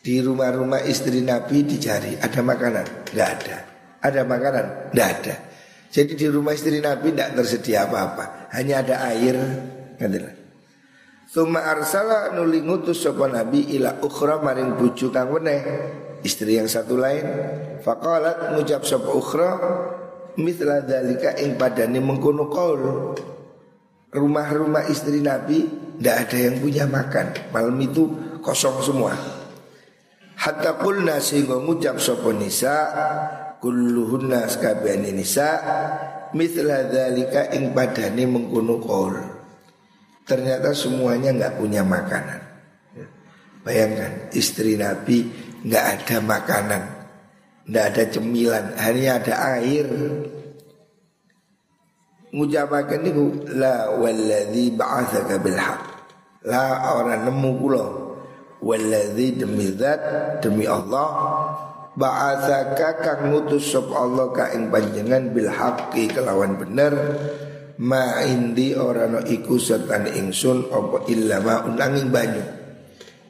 Di 0.05 0.21
rumah-rumah 0.21 0.85
istri 0.85 1.25
Nabi 1.25 1.65
dicari 1.65 2.13
ada 2.21 2.45
makanan, 2.45 3.09
nggak 3.09 3.29
ada. 3.41 3.57
Ada 4.05 4.21
makanan? 4.21 4.65
Tidak 4.93 5.09
ada. 5.17 5.35
Jadi 5.89 6.13
di 6.13 6.27
rumah 6.29 6.53
istri 6.53 6.77
Nabi 6.77 7.17
tidak 7.17 7.33
tersedia 7.33 7.89
apa-apa, 7.89 8.53
hanya 8.53 8.85
ada 8.85 9.09
air. 9.09 9.33
Ngadilah. 9.97 10.33
Tuma 11.33 11.65
arsala 11.65 12.29
nuli 12.37 12.61
ngutus 12.61 13.01
sapa 13.01 13.25
Nabi 13.25 13.73
ila 13.73 13.97
ukhra 14.05 14.37
maring 14.39 14.77
bucu 14.77 15.09
kang 15.09 15.33
weneh 15.33 15.61
istri 16.25 16.57
yang 16.57 16.65
satu 16.65 16.97
lain. 16.97 17.23
Faqalat 17.85 18.57
ngucap 18.57 18.81
sapa 18.81 19.13
ukhra 19.13 19.49
mithla 20.41 20.81
dalika 20.81 21.37
ing 21.37 21.55
padane 21.55 22.01
mengkono 22.01 22.49
qaul. 22.49 22.81
Rumah-rumah 24.09 24.89
istri 24.89 25.21
Nabi 25.21 25.69
tidak 26.01 26.15
ada 26.27 26.37
yang 26.41 26.55
punya 26.57 26.83
makan. 26.89 27.53
Malam 27.53 27.77
itu 27.77 28.03
kosong 28.41 28.81
semua. 28.81 29.13
Hatta 30.35 30.81
qulna 30.81 31.21
sehingga 31.21 31.61
ngucap 31.61 32.01
sapa 32.01 32.33
nisa 32.33 32.75
kulluhunna 33.61 34.49
sakabehane 34.49 35.13
nisa 35.15 35.47
mithla 36.35 36.89
dzalika 36.89 37.53
ing 37.53 37.71
padane 37.71 38.23
mengkono 38.25 38.75
qaul. 38.81 39.15
Ternyata 40.25 40.73
semuanya 40.73 41.29
nggak 41.37 41.53
punya 41.61 41.85
makanan. 41.85 42.41
Bayangkan 43.65 44.29
istri 44.37 44.77
Nabi 44.77 45.44
nggak 45.65 45.85
ada 45.97 46.17
makanan, 46.21 46.83
nggak 47.65 47.85
ada 47.89 48.03
cemilan, 48.13 48.65
hanya 48.77 49.17
ada 49.17 49.33
air. 49.57 49.87
Ngucapaken 52.35 52.99
niku 53.01 53.25
la 53.57 53.95
walladzi 53.95 54.75
ba'atsaka 54.75 55.41
bil 55.41 55.57
haq. 55.57 55.81
La 56.45 56.93
orang 56.93 57.25
nemu 57.25 57.51
kula. 57.57 57.85
Walladzi 58.59 59.39
demi 59.39 59.71
zat 59.73 59.99
demi 60.43 60.67
Allah 60.67 61.09
ba'atsaka 61.95 62.89
kang 62.99 63.21
ngutus 63.31 63.71
sop 63.71 63.87
Allah 63.95 64.27
ka 64.35 64.51
ing 64.51 64.67
panjenengan 64.67 65.31
bil 65.31 65.47
haqqi 65.47 66.11
kelawan 66.11 66.59
bener 66.59 66.93
ma 67.79 68.19
indi 68.23 68.75
ora 68.75 69.07
no 69.07 69.23
iku 69.23 69.55
sertane 69.55 70.11
ingsun 70.11 70.71
apa 70.71 71.07
illa 71.07 71.39
ma 71.39 71.63
unanging 71.63 72.11
banyu 72.11 72.43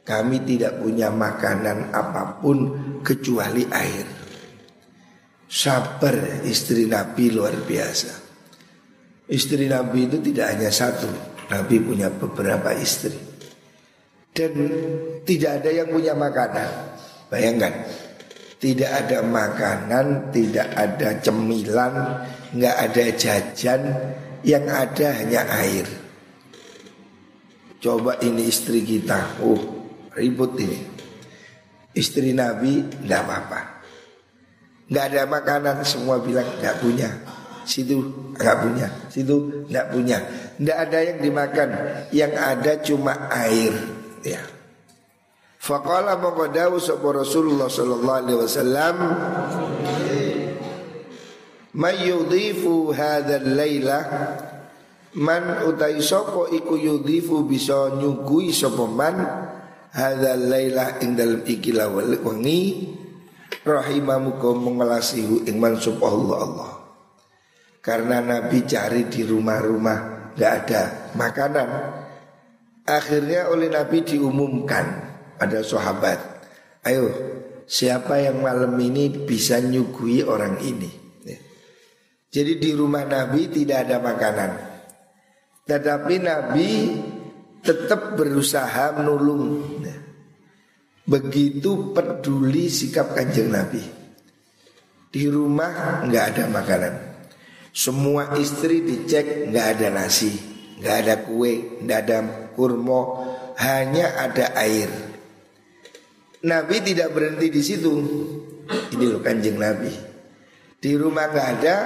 kami 0.06 0.46
tidak 0.46 0.78
punya 0.78 1.10
makanan 1.10 1.90
apa 1.90 2.38
pun 2.38 2.70
kecuali 3.02 3.66
air. 3.74 4.06
Sabar 5.50 6.46
istri 6.46 6.86
Nabi 6.86 7.34
luar 7.34 7.58
biasa. 7.66 8.14
Istri 9.26 9.66
Nabi 9.66 10.06
itu 10.06 10.22
tidak 10.22 10.54
hanya 10.54 10.70
satu 10.70 11.10
Nabi 11.50 11.82
punya 11.82 12.06
beberapa 12.06 12.70
istri. 12.78 13.18
Dan 14.30 14.52
tidak 15.26 15.62
ada 15.62 15.70
yang 15.74 15.90
punya 15.90 16.14
makanan. 16.14 16.70
Bayangkan 17.26 17.74
tidak 18.62 18.90
ada 18.90 19.18
makanan, 19.26 20.30
tidak 20.30 20.70
ada 20.70 21.08
cemilan, 21.18 21.94
nggak 22.54 22.76
ada 22.78 23.04
jajan, 23.18 23.82
yang 24.46 24.64
ada 24.70 25.06
hanya 25.18 25.42
air. 25.66 25.86
Coba 27.82 28.16
ini 28.22 28.46
istri 28.46 28.86
kita, 28.86 29.42
oh 29.42 29.75
ribut 30.16 30.56
ini. 30.56 30.80
Istri 31.96 32.32
Nabi 32.36 32.80
nggak 33.04 33.20
apa-apa, 33.24 33.60
nggak 34.88 35.04
ada 35.12 35.22
makanan, 35.24 35.76
semua 35.84 36.20
bilang 36.20 36.44
nggak 36.60 36.76
punya. 36.80 37.08
Situ 37.66 37.98
nggak 38.36 38.56
punya, 38.62 38.86
situ 39.10 39.66
nggak 39.66 39.86
punya, 39.90 40.18
nggak 40.60 40.78
ada 40.86 40.98
yang 41.02 41.18
dimakan, 41.18 41.68
yang 42.12 42.32
ada 42.36 42.72
cuma 42.84 43.28
air. 43.32 43.74
Ya. 44.22 44.38
Faqala 45.66 46.14
mongko 46.20 46.46
dawuh 46.54 46.78
Rasulullah 47.10 47.66
sallallahu 47.66 48.18
alaihi 48.22 48.38
wasallam 48.38 48.96
May 51.76 52.08
yudhifu 52.08 52.88
hadzal 52.88 53.52
laila 53.52 54.00
man 55.12 55.68
utai 55.68 56.00
sapa 56.00 56.48
iku 56.48 56.72
yudhifu 56.72 57.44
bisa 57.44 57.92
nyugui 58.00 58.48
sapa 58.48 58.88
man 58.88 59.16
hadzal 59.96 60.44
laila 60.52 61.00
ing 61.00 61.16
dalem 61.16 61.40
iki 61.48 61.72
lawal 61.72 62.20
wengi 62.20 62.92
rahimamuka 63.64 64.52
mengelasihu 64.52 65.48
ing 65.48 65.56
mansub 65.56 65.96
Allah 66.04 66.36
Allah 66.44 66.72
karena 67.80 68.20
Nabi 68.20 68.68
cari 68.68 69.08
di 69.08 69.24
rumah-rumah 69.24 70.30
gak 70.36 70.52
ada 70.68 70.82
makanan 71.16 71.68
akhirnya 72.86 73.48
oleh 73.48 73.72
Nabi 73.72 74.04
diumumkan 74.06 75.06
ada 75.36 75.60
sahabat. 75.60 76.18
Ayo, 76.86 77.10
siapa 77.66 78.22
yang 78.22 78.40
malam 78.40 78.78
ini 78.78 79.10
bisa 79.10 79.60
nyugui 79.60 80.22
orang 80.22 80.62
ini? 80.62 80.90
Ya. 81.26 81.38
Jadi 82.30 82.62
di 82.62 82.70
rumah 82.72 83.04
Nabi 83.04 83.50
tidak 83.50 83.88
ada 83.88 83.98
makanan. 84.00 84.50
Tetapi 85.66 86.14
Nabi 86.22 86.70
tetap 87.66 88.14
berusaha 88.14 88.94
menolong. 88.94 89.82
Ya. 89.82 89.96
Begitu 91.06 91.90
peduli 91.90 92.70
sikap 92.70 93.14
kanjeng 93.18 93.50
Nabi. 93.50 93.82
Di 95.10 95.26
rumah 95.26 96.02
nggak 96.06 96.24
ada 96.34 96.44
makanan. 96.50 96.94
Semua 97.76 98.34
istri 98.40 98.82
dicek 98.82 99.52
nggak 99.52 99.66
ada 99.76 99.88
nasi, 99.92 100.32
nggak 100.80 100.96
ada 101.04 101.14
kue, 101.28 101.82
nggak 101.84 102.00
ada 102.08 102.18
kurma, 102.56 103.02
hanya 103.60 104.16
ada 104.16 104.56
air. 104.56 104.88
Nabi 106.46 106.76
tidak 106.80 107.12
berhenti 107.12 107.52
di 107.52 107.62
situ. 107.62 107.92
Ini 108.66 109.04
loh 109.06 109.22
kanjeng 109.22 109.60
Nabi. 109.60 109.92
Di 110.76 110.92
rumah 110.96 111.30
nggak 111.30 111.48
ada, 111.60 111.76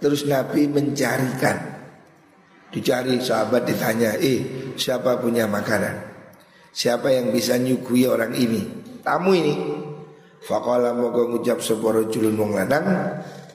terus 0.00 0.24
Nabi 0.24 0.64
mencarikan. 0.70 1.76
Dicari 2.72 3.20
sahabat 3.22 3.68
ditanya, 3.68 4.18
eh 4.18 4.65
siapa 4.76 5.18
punya 5.18 5.48
makanan? 5.50 6.14
Siapa 6.70 7.08
yang 7.08 7.32
bisa 7.32 7.56
nyugui 7.56 8.04
orang 8.04 8.36
ini? 8.36 8.62
Tamu 9.00 9.32
ini. 9.32 9.54
Fakola 10.44 10.94
moga 10.94 11.26
ngucap 11.26 11.58
seporo 11.58 12.06
julun 12.06 12.38
wong 12.38 12.52
lanang 12.54 12.86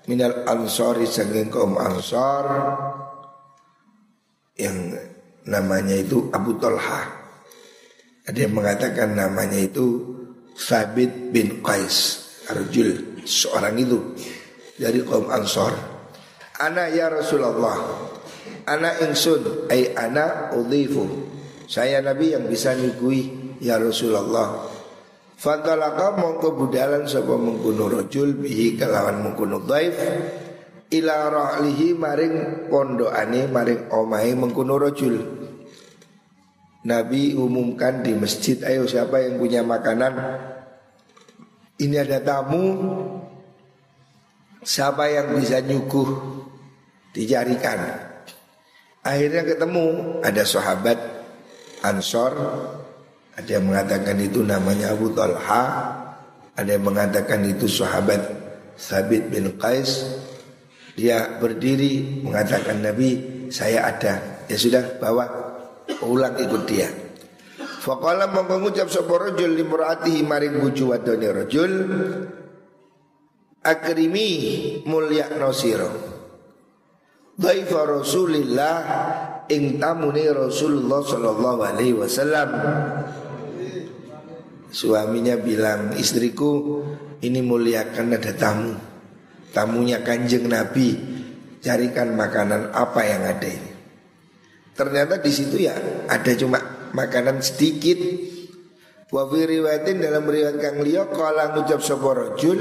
minal 0.10 0.44
ansori 0.50 1.08
sanging 1.08 1.48
kaum 1.48 1.80
ansor 1.80 2.46
yang 4.60 5.00
namanya 5.48 5.96
itu 5.96 6.28
Abu 6.36 6.60
Talha. 6.60 7.02
Ada 8.28 8.38
yang 8.50 8.54
mengatakan 8.58 9.16
namanya 9.16 9.58
itu 9.58 10.04
Sabit 10.54 11.32
bin 11.32 11.64
Qais 11.64 12.28
Arjul 12.52 13.24
seorang 13.26 13.78
itu 13.80 13.98
dari 14.78 15.02
kaum 15.06 15.30
Ansor. 15.30 15.74
Ana 16.62 16.90
ya 16.90 17.10
Rasulullah. 17.10 18.11
Ana 18.68 18.98
ingsun 19.02 19.72
ay 19.72 19.94
ana 19.98 20.54
udhifu. 20.54 21.08
Saya 21.66 22.04
Nabi 22.04 22.36
yang 22.36 22.46
bisa 22.52 22.76
nyugui 22.76 23.56
ya 23.64 23.80
Rasulullah. 23.80 24.68
Fantalaka 25.42 26.14
mongko 26.20 26.54
budalan 26.54 27.10
sapa 27.10 27.34
mengkuno 27.34 27.90
rajul 27.90 28.38
bihi 28.38 28.78
kelawan 28.78 29.26
mengkuno 29.26 29.66
dhaif 29.66 29.98
ila 30.92 31.16
ra'lihi 31.32 31.98
maring 31.98 32.36
pondokane 32.70 33.50
maring 33.50 33.90
omahe 33.90 34.38
mengkuno 34.38 34.78
rajul. 34.78 35.16
Nabi 36.82 37.38
umumkan 37.38 38.02
di 38.02 38.18
masjid, 38.18 38.58
ayo 38.66 38.90
siapa 38.90 39.22
yang 39.22 39.38
punya 39.38 39.62
makanan? 39.62 40.14
Ini 41.78 41.96
ada 42.02 42.18
tamu, 42.22 42.66
siapa 44.66 45.10
yang 45.10 45.38
bisa 45.38 45.62
nyuguh 45.62 46.10
dicarikan. 47.14 48.11
Akhirnya 49.02 49.42
ketemu 49.42 49.86
ada 50.22 50.44
sahabat 50.46 50.98
Ansor, 51.82 52.38
ada 53.34 53.50
yang 53.50 53.66
mengatakan 53.66 54.14
itu 54.22 54.46
namanya 54.46 54.94
Abu 54.94 55.10
Talha, 55.18 55.66
ada 56.54 56.70
yang 56.70 56.86
mengatakan 56.86 57.42
itu 57.50 57.66
sahabat 57.66 58.22
Sabit 58.78 59.34
bin 59.34 59.58
Qais. 59.58 60.06
Dia 60.94 61.42
berdiri 61.42 62.22
mengatakan 62.22 62.86
Nabi, 62.86 63.10
saya 63.50 63.90
ada. 63.90 64.46
Ya 64.46 64.58
sudah, 64.62 65.02
bawa 65.02 65.26
ulang 66.06 66.38
ikut 66.38 66.64
dia. 66.70 66.90
Faqala 67.82 68.30
mongko 68.30 68.62
ngucap 68.62 68.94
sapa 68.94 69.10
rajul 69.18 69.58
limraatihi 69.58 70.22
maring 70.22 70.62
bojo 70.62 70.94
wadone 70.94 71.28
rajul 71.34 71.74
akrimi 73.66 74.30
mulya 74.86 75.34
nasira. 75.34 75.90
Dhaifa 77.42 77.82
Rasulillah 77.90 78.76
ing 79.50 79.82
tamune 79.82 80.30
Rasulullah 80.30 81.02
sallallahu 81.02 81.60
alaihi 81.66 81.98
wasallam. 81.98 82.50
Suaminya 84.70 85.36
bilang, 85.42 85.98
istriku 85.98 86.86
ini 87.26 87.42
muliakan 87.42 88.14
ada 88.14 88.32
tamu. 88.38 88.78
Tamunya 89.52 90.00
kanjeng 90.00 90.48
Nabi, 90.48 90.96
carikan 91.60 92.16
makanan 92.16 92.72
apa 92.72 93.02
yang 93.04 93.26
ada 93.26 93.50
ini. 93.52 93.72
Ternyata 94.72 95.20
di 95.20 95.32
situ 95.34 95.68
ya 95.68 95.76
ada 96.08 96.32
cuma 96.40 96.62
makanan 96.96 97.44
sedikit. 97.44 98.00
Wa 99.12 99.28
riwayatin 99.28 100.00
dalam 100.00 100.24
riwayat 100.24 100.56
kang 100.64 100.80
liya 100.80 101.12
kala 101.12 101.52
ngucap 101.52 101.84
sapa 101.84 102.16
rajul 102.16 102.56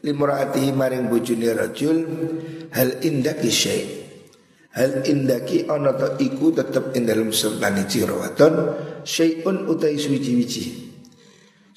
limraatihi 0.00 0.72
maring 0.72 1.12
bojone 1.12 1.52
rajul 1.52 1.98
hal 2.74 3.00
indaki 3.04 3.50
syai. 3.52 3.82
Hal 4.74 5.02
indaki 5.06 5.64
ana 5.66 5.96
ta 5.96 6.14
iku 6.20 6.54
tetep 6.54 6.94
ing 6.94 7.08
dalem 7.08 7.32
sertane 7.34 7.88
cirawaton 7.88 8.54
syai'un 9.02 9.66
utai 9.66 9.98
suci-wici 9.98 10.88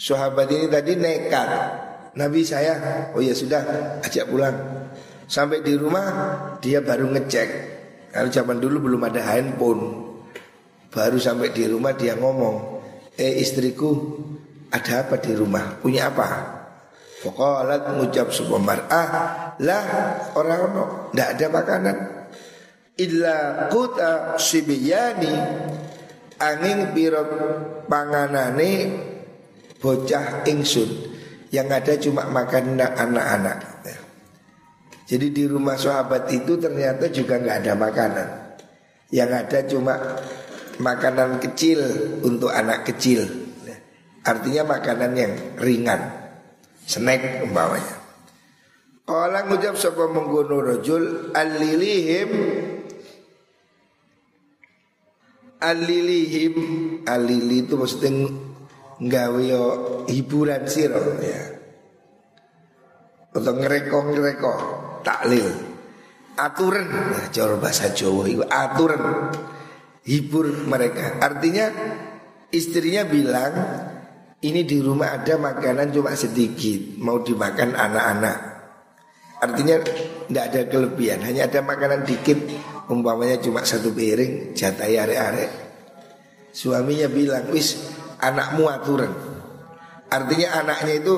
sahabat 0.02 0.50
ini 0.50 0.66
tadi 0.66 0.98
nekat. 0.98 1.50
Nabi 2.18 2.44
saya 2.44 2.76
oh 3.14 3.22
ya 3.22 3.32
sudah 3.38 3.62
ajak 4.02 4.26
pulang. 4.28 4.58
Sampai 5.30 5.64
di 5.64 5.78
rumah 5.78 6.10
dia 6.60 6.84
baru 6.84 7.08
ngecek. 7.14 7.50
Kalau 8.12 8.28
zaman 8.28 8.60
dulu 8.60 8.92
belum 8.92 9.08
ada 9.08 9.22
handphone. 9.24 10.12
Baru 10.92 11.16
sampai 11.16 11.56
di 11.56 11.64
rumah 11.72 11.96
dia 11.96 12.20
ngomong 12.20 12.84
eh 13.16 13.40
istriku 13.40 14.20
ada 14.68 15.08
apa 15.08 15.24
di 15.24 15.32
rumah? 15.32 15.80
Punya 15.80 16.12
apa? 16.12 16.60
Faqalat 17.24 17.96
ngucap 17.96 18.34
sebuah 18.34 18.60
mar'ah 18.60 19.08
Lah 19.60 19.84
orang-orang 20.38 21.12
Tidak 21.12 21.30
ada 21.36 21.48
makanan. 21.52 21.98
Illa 22.96 23.68
kuta 23.68 24.40
sibiyani 24.40 25.36
Angin 26.42 26.96
pirot 26.96 27.30
panganane 27.92 28.72
Bocah 29.82 30.46
ingsun. 30.46 30.90
Yang 31.52 31.68
ada 31.74 31.94
cuma 32.00 32.24
makan 32.30 32.80
anak-anak. 32.80 33.58
Jadi 35.12 35.28
di 35.36 35.44
rumah 35.44 35.76
sahabat 35.76 36.32
itu 36.32 36.56
ternyata 36.56 37.12
juga 37.12 37.36
nggak 37.36 37.58
ada 37.66 37.74
makanan. 37.76 38.28
Yang 39.12 39.32
ada 39.36 39.60
cuma 39.68 39.94
makanan 40.80 41.44
kecil 41.44 41.84
untuk 42.24 42.48
anak 42.48 42.88
kecil. 42.88 43.28
Artinya 44.24 44.80
makanan 44.80 45.12
yang 45.18 45.34
ringan. 45.60 46.02
Snack 46.88 47.44
umpamanya. 47.44 48.01
Kala 49.02 49.50
ngucap 49.50 49.76
sapa 49.76 50.08
mengkono 50.08 50.62
rajul 50.62 51.34
alilihim 51.34 52.30
alilihim 55.62 56.56
alili 57.06 57.64
itu 57.64 57.78
maksudnya 57.78 58.10
nggawe 59.02 59.46
hiburan 60.10 60.66
sira 60.66 61.02
ya. 61.22 61.42
Atau 63.32 63.54
ngereko-ngereko 63.56 64.54
taklil. 65.08 65.48
Aturan 66.36 66.88
nah, 66.90 67.28
cara 67.30 67.56
bahasa 67.56 67.94
Jawa 67.94 68.28
itu 68.28 68.44
aturan 68.44 69.32
hibur 70.04 70.50
mereka. 70.68 71.22
Artinya 71.22 71.70
istrinya 72.50 73.06
bilang 73.08 73.54
ini 74.42 74.66
di 74.66 74.82
rumah 74.82 75.22
ada 75.22 75.38
makanan 75.38 75.94
cuma 75.94 76.18
sedikit 76.18 76.98
Mau 76.98 77.22
dimakan 77.22 77.78
anak-anak 77.78 78.51
Artinya 79.42 79.82
tidak 79.82 80.46
ada 80.54 80.62
kelebihan. 80.70 81.20
Hanya 81.26 81.50
ada 81.50 81.66
makanan 81.66 82.06
dikit 82.06 82.38
Umpamanya 82.92 83.40
cuma 83.40 83.64
satu 83.64 83.96
piring 83.96 84.52
Jatai 84.52 85.00
arek-arek. 85.00 85.52
Suaminya 86.52 87.08
bilang 87.08 87.48
Wis 87.56 87.80
anakmu 88.20 88.68
aturan. 88.68 89.16
Artinya 90.12 90.60
anaknya 90.60 91.00
itu 91.00 91.16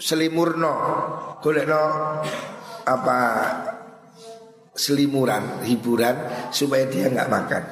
Selimurno 0.00 0.72
no 1.44 1.82
Apa 2.88 3.18
Selimuran 4.72 5.60
Hiburan 5.68 6.48
Supaya 6.48 6.88
dia 6.88 7.12
nggak 7.12 7.28
makan. 7.28 7.62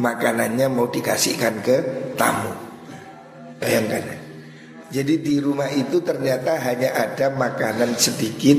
Makanannya 0.00 0.66
mau 0.72 0.88
dikasihkan 0.88 1.60
ke 1.60 1.76
tamu. 2.16 2.50
Bayangkan. 3.60 4.24
Jadi 4.88 5.20
di 5.20 5.36
rumah 5.36 5.68
itu 5.68 6.00
ternyata 6.00 6.56
hanya 6.64 6.96
ada 6.96 7.28
makanan 7.30 7.94
sedikit 7.94 8.56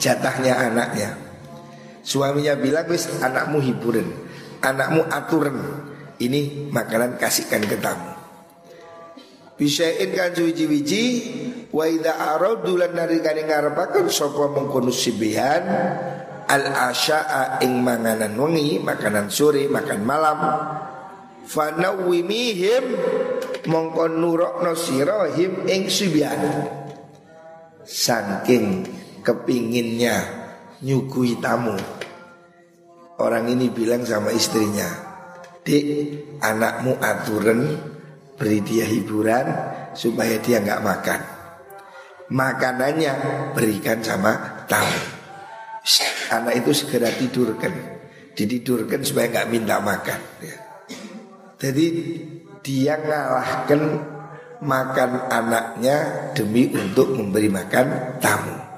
Jatahnya 0.00 0.56
anaknya. 0.56 1.12
Suaminya 2.00 2.56
bilang 2.56 2.88
wis 2.88 3.20
anakmu 3.20 3.60
hiburan 3.60 4.08
Anakmu 4.64 5.04
aturan. 5.12 5.56
Ini 6.16 6.72
makanan 6.72 7.20
kasihkan 7.20 7.64
ke 7.68 7.76
tamu. 7.80 8.16
Bisain 9.60 10.08
kan 10.16 10.32
suwiji-wiji 10.32 11.04
Wa 11.68 11.84
idha 11.84 12.16
aradulan 12.16 12.96
narikani 12.96 13.44
ngarepakan 13.44 14.08
Sopo 14.08 14.48
mengkono 14.48 14.88
sibihan 14.88 15.60
Al 16.48 16.64
asya'a 16.92 17.60
ing 17.60 17.84
manganan 17.84 18.32
wengi 18.40 18.80
Makanan 18.80 19.28
sore, 19.28 19.68
makan 19.68 20.00
malam 20.00 20.38
Fanawimihim 21.44 22.84
mongko 23.66 24.08
sira 24.78 25.28
him 25.34 25.66
ing 25.68 25.90
subyan 25.90 26.40
saking 27.84 28.86
kepinginnya 29.20 30.16
nyugui 30.80 31.36
tamu 31.38 31.76
orang 33.20 33.48
ini 33.52 33.68
bilang 33.68 34.04
sama 34.04 34.32
istrinya 34.32 34.88
dik 35.62 35.86
anakmu 36.40 36.96
aturan 36.98 37.76
beri 38.40 38.64
dia 38.64 38.88
hiburan 38.88 39.46
supaya 39.92 40.40
dia 40.40 40.64
nggak 40.64 40.80
makan 40.80 41.20
makanannya 42.32 43.12
berikan 43.52 44.00
sama 44.00 44.64
tamu 44.64 45.02
anak 46.32 46.64
itu 46.64 46.72
segera 46.72 47.12
tidurkan 47.12 47.72
dididurkan 48.32 49.04
supaya 49.04 49.28
nggak 49.28 49.48
minta 49.52 49.76
makan 49.84 50.20
ya. 50.40 50.56
jadi 51.60 51.86
dia 52.60 52.96
ngalahkan 53.00 53.82
makan 54.60 55.10
anaknya 55.32 55.96
demi 56.36 56.68
untuk 56.68 57.16
memberi 57.16 57.48
makan 57.48 58.20
tamu. 58.20 58.69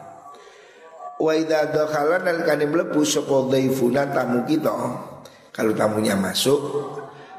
Wa 1.22 1.38
idza 1.38 1.70
dakhala 1.70 2.18
nalikane 2.18 2.66
mlebu 2.66 3.06
sapa 3.06 3.46
dhaifuna 3.46 4.10
tamu 4.10 4.42
kita. 4.42 4.74
Kalau 5.54 5.70
tamunya 5.78 6.18
masuk 6.18 6.58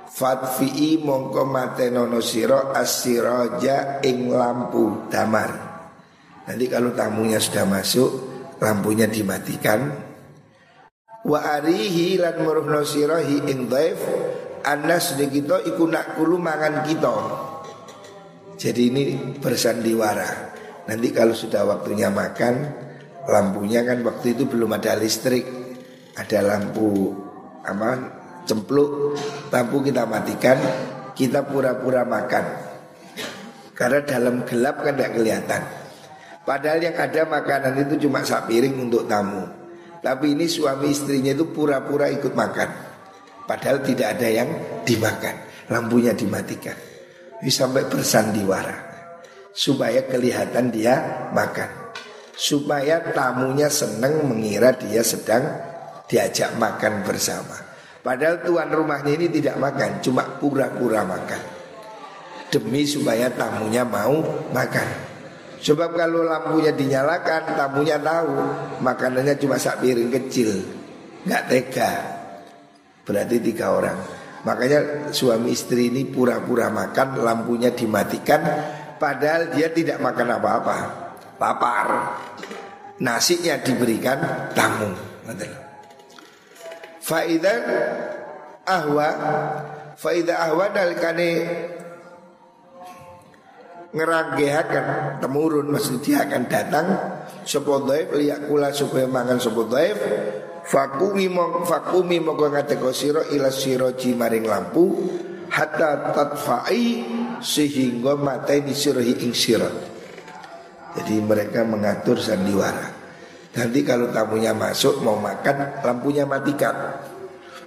fatfi'i 0.08 1.04
mongko 1.04 1.44
matenono 1.44 2.24
sira 2.24 2.72
asiraja 2.72 4.00
ing 4.08 4.32
lampu 4.32 5.12
damar. 5.12 5.52
Nanti 6.48 6.66
kalau 6.72 6.96
tamunya 6.96 7.44
sudah 7.44 7.68
masuk 7.68 8.12
lampunya 8.64 9.12
dimatikan 9.12 9.92
wa 11.24 11.40
arihi 11.40 12.20
lan 12.20 12.44
muruhno 12.44 12.84
sirahi 12.84 13.48
ing 13.48 13.72
dhaif 13.72 14.00
Anas 14.64 15.20
kita 15.20 15.68
ikut 15.68 15.90
nak 15.92 16.16
kulu 16.16 16.40
mangan 16.40 16.88
kita 16.88 17.16
Jadi 18.56 18.82
ini 18.88 19.04
bersandiwara 19.44 20.56
Nanti 20.88 21.12
kalau 21.12 21.36
sudah 21.36 21.68
waktunya 21.68 22.08
makan 22.08 22.56
Lampunya 23.24 23.88
kan 23.88 24.04
waktu 24.04 24.36
itu 24.36 24.44
belum 24.44 24.76
ada 24.76 25.00
listrik. 25.00 25.46
Ada 26.14 26.44
lampu 26.44 27.16
apa 27.64 27.90
cempluk. 28.44 29.16
Lampu 29.50 29.82
kita 29.82 30.04
matikan 30.06 30.60
Kita 31.14 31.46
pura-pura 31.46 32.04
makan. 32.04 32.46
Karena 33.78 34.02
dalam 34.02 34.42
gelap 34.50 34.82
kan 34.82 34.98
tidak 34.98 35.14
kelihatan. 35.14 35.62
Padahal 36.42 36.82
yang 36.82 36.98
ada 36.98 37.22
makanan 37.30 37.86
itu 37.86 38.10
cuma 38.10 38.26
sak 38.26 38.50
piring 38.50 38.82
untuk 38.82 39.06
tamu. 39.06 39.46
Tapi 40.02 40.34
ini 40.34 40.50
suami 40.50 40.90
istrinya 40.90 41.32
itu 41.32 41.54
pura-pura 41.54 42.10
ikut 42.10 42.34
makan. 42.34 42.70
Padahal 43.46 43.86
tidak 43.86 44.18
ada 44.18 44.28
yang 44.28 44.50
dimakan. 44.82 45.36
Lampunya 45.70 46.18
dimatikan. 46.18 46.76
Sampai 47.46 47.86
bersandiwara. 47.86 48.74
Supaya 49.54 50.02
kelihatan 50.10 50.74
dia 50.74 51.30
makan 51.30 51.83
Supaya 52.34 53.14
tamunya 53.14 53.70
senang 53.70 54.26
mengira 54.26 54.74
dia 54.74 55.06
sedang 55.06 55.74
diajak 56.10 56.54
makan 56.58 57.06
bersama. 57.06 57.58
Padahal 58.04 58.44
tuan 58.44 58.68
rumahnya 58.68 59.16
ini 59.16 59.32
tidak 59.32 59.56
makan 59.58 60.04
Cuma 60.04 60.28
pura-pura 60.38 61.08
makan. 61.08 61.42
Demi 62.52 62.86
supaya 62.86 63.32
tamunya 63.34 63.88
mau 63.88 64.22
makan. 64.54 64.88
Sebab 65.64 65.96
kalau 65.96 66.28
lampunya 66.28 66.76
dinyalakan 66.76 67.56
Tamunya 67.56 67.96
tahu 67.98 68.36
Makanannya 68.84 69.40
cuma 69.40 69.56
sak 69.56 69.80
piring 69.80 70.12
kecil. 70.12 70.52
Nggak 71.24 71.44
tega. 71.48 71.92
Berarti 73.08 73.36
tiga 73.40 73.72
orang. 73.72 73.98
Makanya 74.44 75.10
suami 75.16 75.56
istri 75.56 75.88
ini 75.88 76.04
pura-pura 76.04 76.68
makan 76.68 77.24
Lampunya 77.24 77.72
dimatikan 77.72 78.44
Padahal 79.00 79.56
dia 79.56 79.72
tidak 79.72 80.04
makan 80.04 80.36
apa-apa 80.36 81.03
Lapar 81.44 81.88
Nasinya 83.04 83.60
diberikan 83.60 84.48
tamu. 84.56 84.96
Faidah 87.04 87.60
ahwa 88.64 89.10
Faidah 90.00 90.38
ahwa 90.48 90.72
dalikane 90.72 91.30
ngeranggehakan 93.92 95.20
temurun 95.20 95.68
maksudnya 95.68 96.24
akan 96.26 96.44
datang 96.48 96.88
Sopo 97.44 97.84
liak 97.92 98.48
kula 98.48 98.72
supaya 98.72 99.04
makan 99.04 99.38
sopo 99.44 99.68
Fakumi 100.64 101.28
mong 101.28 101.68
fakumi 101.68 102.24
mongko 102.24 102.56
ngateko 102.56 102.96
sira 102.96 103.20
ila 103.36 103.52
siraji 103.52 104.16
maring 104.16 104.48
lampu 104.48 104.96
hatta 105.52 106.16
tatfa'i 106.16 107.04
sehingga 107.44 108.16
mateni 108.16 108.72
sirahi 108.72 109.28
ing 109.28 109.36
sira. 109.36 109.93
Jadi 110.94 111.18
mereka 111.26 111.66
mengatur 111.66 112.22
sandiwara. 112.22 112.94
Nanti 113.54 113.86
kalau 113.86 114.10
tamunya 114.10 114.54
masuk 114.54 115.02
mau 115.02 115.18
makan 115.18 115.82
lampunya 115.82 116.26
matikan. 116.26 116.74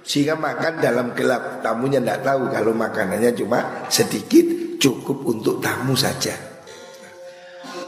Sehingga 0.03 0.39
makan 0.39 0.79
dalam 0.79 1.11
gelap. 1.11 1.59
Tamunya 1.59 1.99
tidak 1.99 2.23
tahu 2.23 2.47
kalau 2.51 2.71
makanannya 2.71 3.35
cuma 3.35 3.87
sedikit 3.91 4.79
cukup 4.79 5.27
untuk 5.27 5.59
tamu 5.59 5.95
saja. 5.95 6.35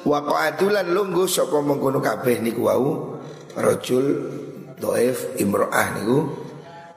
Wa 0.04 0.24
qa'adulan 0.24 0.92
lunggu 0.92 1.28
sapa 1.28 1.60
mengkono 1.60 2.00
kabeh 2.00 2.40
niku 2.40 2.68
wau? 2.68 3.20
Rajul 3.56 4.06
dhaif 4.80 5.40
imro'ah 5.40 5.88
niku. 6.00 6.20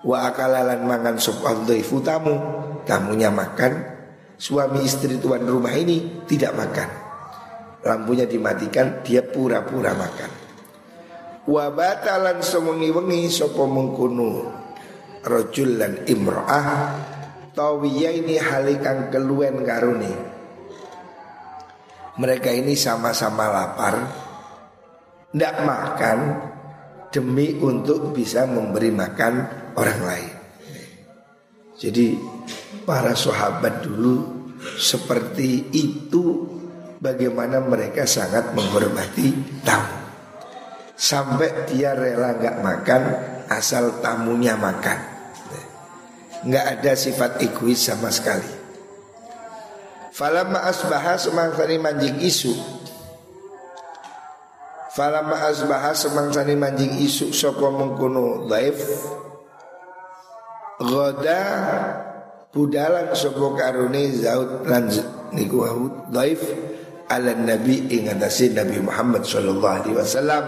Wa 0.02 0.34
akalalan 0.34 0.82
mangan 0.82 1.18
sapa 1.18 1.62
dhaifu 1.62 2.02
tamu. 2.02 2.34
Tamunya 2.82 3.30
makan. 3.30 3.90
Suami 4.38 4.82
istri 4.82 5.22
tuan 5.22 5.46
rumah 5.46 5.70
ini 5.70 6.26
tidak 6.26 6.58
makan 6.58 7.01
lampunya 7.82 8.26
dimatikan 8.26 9.02
dia 9.02 9.22
pura-pura 9.22 9.94
makan. 9.94 10.30
Wa 11.42 11.74
batalan 11.74 12.38
sewengi-wengi 12.38 13.26
sapa 13.26 13.66
mengkono 13.66 14.46
rajul 15.26 15.78
lan 15.78 16.06
imro'ah 16.06 16.68
tawiya 17.54 18.14
ini 18.14 18.38
halikang 18.38 19.10
keluen 19.10 19.66
karuni 19.66 20.32
mereka 22.12 22.52
ini 22.52 22.76
sama-sama 22.76 23.48
lapar 23.48 23.96
Tidak 25.32 25.54
makan 25.64 26.18
Demi 27.12 27.60
untuk 27.60 28.16
bisa 28.16 28.48
memberi 28.48 28.88
makan 28.88 29.34
orang 29.76 30.00
lain. 30.00 30.32
Jadi 31.76 32.16
para 32.88 33.12
sahabat 33.12 33.84
dulu 33.84 34.44
Seperti 34.76 35.72
itu 35.72 36.51
Bagaimana 37.02 37.58
mereka 37.58 38.06
sangat 38.06 38.54
menghormati 38.54 39.34
tamu. 39.66 39.98
Sampai 40.94 41.66
dia 41.66 41.98
rela 41.98 42.38
nggak 42.38 42.62
makan 42.62 43.02
Asal 43.52 44.00
tamunya 44.00 44.56
makan. 44.56 44.96
Nggak 46.48 46.66
ada 46.78 46.92
sifat 46.96 47.42
egois 47.44 47.78
sama 47.84 48.08
sekali. 48.08 48.48
Falamma 50.12 50.64
asbaha 50.64 51.20
semangsani 51.20 51.76
manjing 51.76 52.16
isu. 52.22 52.54
Falamma 54.92 55.48
asbaha 55.48 55.96
semangsani 55.96 56.52
manjing 56.52 57.00
isu 57.00 57.32
Sopo 57.32 57.72
mengkuno 57.72 58.44
daif 58.44 58.76
Goda 60.76 61.42
Budalan 62.52 63.16
sopo 63.16 63.56
karuni 63.56 64.12
Zaud 64.12 64.68
lan 64.68 64.92
niku 65.32 65.64
daif 66.12 66.44
Ala 67.12 67.36
nabi 67.36 67.92
ingatasi 67.92 68.56
Nabi 68.56 68.80
Muhammad 68.80 69.28
Sallallahu 69.28 69.74
alaihi 69.84 69.96
wasallam 70.00 70.44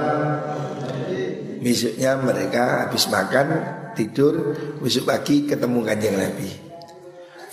Besoknya 1.60 2.16
mereka 2.16 2.88
habis 2.88 3.04
makan 3.12 3.46
Tidur 3.92 4.56
Besok 4.80 5.12
pagi 5.12 5.44
ketemu 5.44 5.84
kanjeng 5.84 6.16
Nabi 6.16 6.64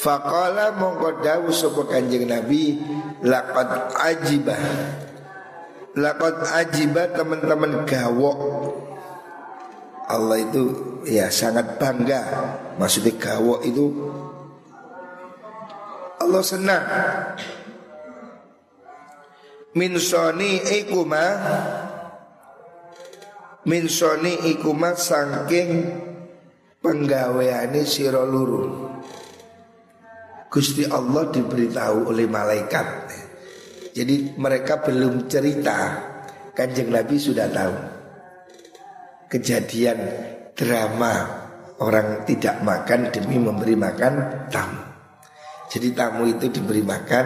Faqala 0.02 0.74
mongko 0.82 1.22
dawu 1.22 1.54
sapa 1.54 1.86
Kanjeng 1.86 2.26
Nabi 2.26 2.82
laqad 3.22 3.94
ajibah. 4.02 4.58
Laqad 5.94 6.42
ajibah 6.58 7.14
teman-teman 7.14 7.86
gawok. 7.86 8.38
Allah 10.10 10.42
itu 10.42 10.64
ya 11.06 11.30
sangat 11.30 11.78
bangga. 11.78 12.22
Maksudnya 12.82 13.14
gawok 13.14 13.62
itu 13.62 13.86
Allah 16.18 16.42
senang. 16.42 16.84
Min 19.72 19.96
soni 19.96 20.60
ikuma 20.84 21.26
Min 23.64 23.86
soni 23.88 24.52
ikuma 24.52 24.98
sangking 24.98 25.70
penggaweane 26.82 27.86
sira 27.86 28.26
luru. 28.26 28.90
Gusti 30.52 30.84
Allah 30.84 31.30
diberitahu 31.32 32.10
oleh 32.12 32.28
malaikat. 32.28 32.88
Jadi 33.96 34.36
mereka 34.36 34.84
belum 34.84 35.30
cerita, 35.32 35.78
kanjeng 36.52 36.92
Nabi 36.92 37.16
sudah 37.16 37.48
tahu 37.48 37.76
kejadian 39.32 40.00
drama 40.52 41.14
orang 41.80 42.28
tidak 42.28 42.60
makan 42.66 43.08
demi 43.14 43.40
memberi 43.40 43.80
makan 43.80 44.48
tamu. 44.52 44.84
Jadi 45.72 45.96
tamu 45.96 46.28
itu 46.28 46.52
diberi 46.52 46.84
makan, 46.84 47.26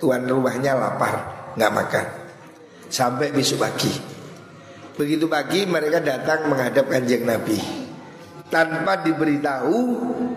tuan 0.00 0.24
rumahnya 0.24 0.72
lapar, 0.72 1.33
nggak 1.54 1.72
makan. 1.74 2.06
Sampai 2.90 3.34
besok 3.34 3.66
pagi. 3.66 3.90
Begitu 4.94 5.26
pagi 5.26 5.66
mereka 5.66 5.98
datang 5.98 6.46
menghadap 6.46 6.86
kanjeng 6.86 7.26
Nabi. 7.26 7.58
Tanpa 8.46 9.02
diberitahu, 9.02 9.76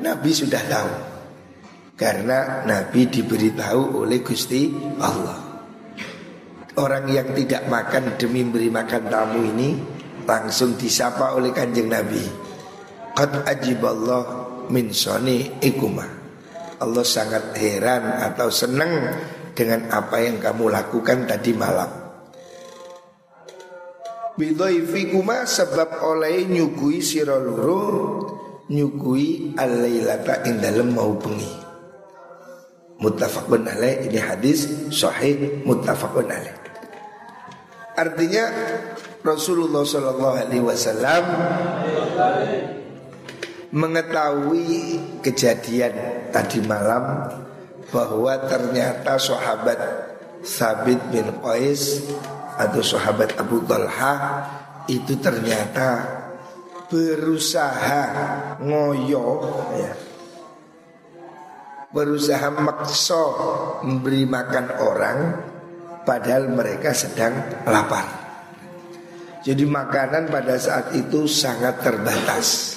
Nabi 0.02 0.32
sudah 0.34 0.64
tahu. 0.66 0.92
Karena 1.94 2.66
Nabi 2.66 3.06
diberitahu 3.06 4.06
oleh 4.06 4.26
Gusti 4.26 4.74
Allah. 4.98 5.38
Orang 6.78 7.10
yang 7.10 7.34
tidak 7.34 7.66
makan 7.70 8.18
demi 8.22 8.46
beri 8.46 8.70
makan 8.70 9.04
tamu 9.10 9.42
ini 9.42 9.70
Langsung 10.28 10.76
disapa 10.76 11.40
oleh 11.40 11.56
kanjeng 11.56 11.88
Nabi. 11.88 12.20
Qad 13.16 13.48
ajiballah 13.48 14.24
min 14.68 14.92
soni 14.92 15.64
ikuma 15.64 16.04
Allah 16.84 17.02
sangat 17.08 17.56
heran 17.56 18.04
atau 18.22 18.52
senang 18.52 18.92
Dengan 19.58 19.90
apa 19.90 20.22
yang 20.22 20.38
kamu 20.38 20.70
lakukan 20.70 21.26
tadi 21.26 21.58
malam. 21.58 21.90
Bidhaifikuma 24.38 25.50
sebab 25.50 26.06
oleh 26.06 26.46
nyugui 26.46 27.02
siroluru 27.02 28.22
Nyugui 28.68 29.56
alailata 29.56 30.44
ing 30.44 30.60
dalem 30.60 30.92
mau 30.92 31.16
bengi. 31.16 31.56
Muttafaqun 33.00 33.64
alaih 33.64 34.12
ini 34.12 34.20
hadis 34.20 34.92
sahih 34.92 35.64
muttafaqun 35.64 36.28
alaih. 36.28 36.52
Artinya 37.96 38.44
Rasulullah 39.24 39.88
Shallallahu 39.88 40.36
Alaihi 40.36 40.66
Wasallam 40.68 41.24
mengetahui 43.72 45.00
kejadian 45.24 45.96
tadi 46.36 46.60
malam 46.68 47.24
bahwa 47.92 48.36
ternyata 48.48 49.16
sahabat 49.16 49.80
Sabit 50.44 51.00
bin 51.10 51.28
Qais 51.40 52.04
atau 52.58 52.82
sahabat 52.84 53.38
Abu 53.40 53.64
Talha 53.64 54.44
itu 54.88 55.20
ternyata 55.20 56.04
berusaha 56.88 58.02
ngoyo 58.64 59.28
ya, 59.76 59.94
berusaha 61.92 62.48
makso 62.56 63.24
memberi 63.84 64.24
makan 64.24 64.66
orang 64.80 65.18
padahal 66.08 66.48
mereka 66.48 66.96
sedang 66.96 67.36
lapar. 67.68 68.28
Jadi 69.44 69.64
makanan 69.64 70.28
pada 70.28 70.60
saat 70.60 70.92
itu 70.92 71.24
sangat 71.24 71.80
terbatas. 71.80 72.76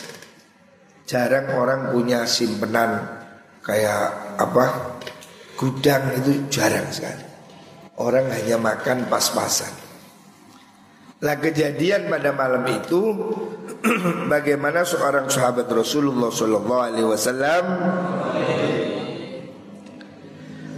Jarang 1.03 1.59
orang 1.59 1.91
punya 1.91 2.23
simpenan 2.23 3.03
kayak 3.67 4.39
apa 4.39 4.99
gudang 5.61 6.17
itu 6.17 6.49
jarang 6.49 6.89
sekali. 6.89 7.29
Orang 8.01 8.33
hanya 8.33 8.57
makan 8.57 9.13
pas-pasan. 9.13 9.69
Lah 11.21 11.37
kejadian 11.37 12.09
pada 12.09 12.33
malam 12.33 12.65
itu 12.65 13.13
bagaimana 14.33 14.89
seorang 14.89 15.29
sahabat 15.29 15.69
Rasulullah 15.69 16.33
Shallallahu 16.33 16.81
Alaihi 16.81 17.05
Wasallam 17.05 17.65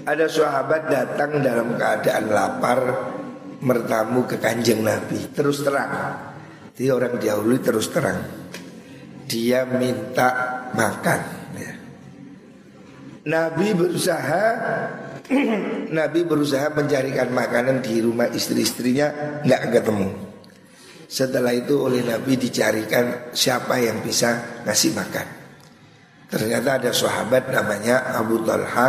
ada 0.03 0.27
sahabat 0.27 0.91
datang 0.91 1.39
dalam 1.39 1.79
keadaan 1.79 2.27
lapar 2.27 2.81
Mertamu 3.63 4.27
ke 4.27 4.43
kanjeng 4.43 4.83
Nabi 4.83 5.31
Terus 5.31 5.63
terang 5.63 6.19
Dia 6.75 6.99
orang 6.99 7.23
dahulu 7.23 7.55
terus 7.63 7.87
terang 7.95 8.19
Dia 9.31 9.63
minta 9.63 10.59
makan. 10.75 11.42
Nabi 13.23 13.71
berusaha 13.71 14.45
Nabi 15.99 16.21
berusaha 16.27 16.75
mencarikan 16.75 17.31
makanan 17.31 17.79
di 17.79 18.03
rumah 18.03 18.27
istri-istrinya 18.27 19.39
nggak 19.47 19.63
ketemu. 19.71 20.09
Setelah 21.07 21.53
itu 21.55 21.77
oleh 21.79 22.03
Nabi 22.03 22.35
dicarikan 22.41 23.31
siapa 23.31 23.79
yang 23.79 24.03
bisa 24.03 24.63
ngasih 24.67 24.97
makan. 24.97 25.27
Ternyata 26.33 26.81
ada 26.81 26.91
sahabat 26.91 27.53
namanya 27.53 28.17
Abu 28.17 28.41
Talha 28.43 28.89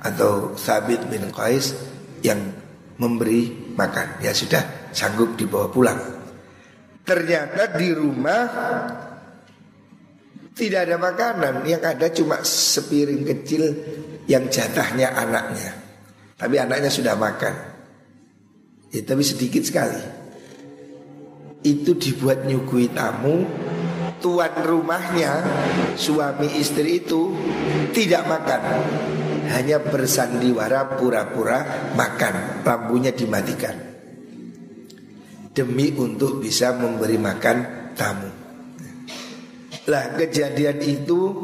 atau 0.00 0.56
Sabit 0.56 1.04
bin 1.12 1.28
Qais 1.28 1.76
yang 2.24 2.40
memberi 2.96 3.76
makan. 3.76 4.24
Ya 4.24 4.32
sudah 4.32 4.90
sanggup 4.90 5.36
dibawa 5.36 5.68
pulang. 5.68 6.00
Ternyata 7.04 7.76
di 7.76 7.92
rumah 7.92 8.42
tidak 10.54 10.90
ada 10.90 10.96
makanan, 10.98 11.54
yang 11.64 11.82
ada 11.82 12.10
cuma 12.10 12.42
sepiring 12.42 13.22
kecil 13.22 13.62
yang 14.26 14.46
jatahnya 14.50 15.14
anaknya. 15.14 15.72
Tapi 16.36 16.56
anaknya 16.56 16.90
sudah 16.90 17.14
makan. 17.16 17.54
Ya, 18.90 19.00
tapi 19.06 19.22
sedikit 19.22 19.62
sekali. 19.62 20.22
itu 21.60 21.92
dibuat 21.92 22.48
nyugui 22.48 22.88
tamu 22.88 23.44
tuan 24.20 24.52
rumahnya 24.64 25.44
suami 25.92 26.56
istri 26.56 27.04
itu 27.04 27.36
tidak 27.92 28.24
makan 28.24 28.62
hanya 29.52 29.76
bersandiwara 29.84 30.96
pura-pura 30.96 31.92
makan 31.92 32.64
lampunya 32.64 33.12
dimatikan 33.12 33.76
demi 35.52 35.92
untuk 35.92 36.40
bisa 36.40 36.72
memberi 36.72 37.20
makan 37.20 37.56
tamu 37.92 38.39
lah 39.90 40.14
kejadian 40.14 40.78
itu 40.78 41.34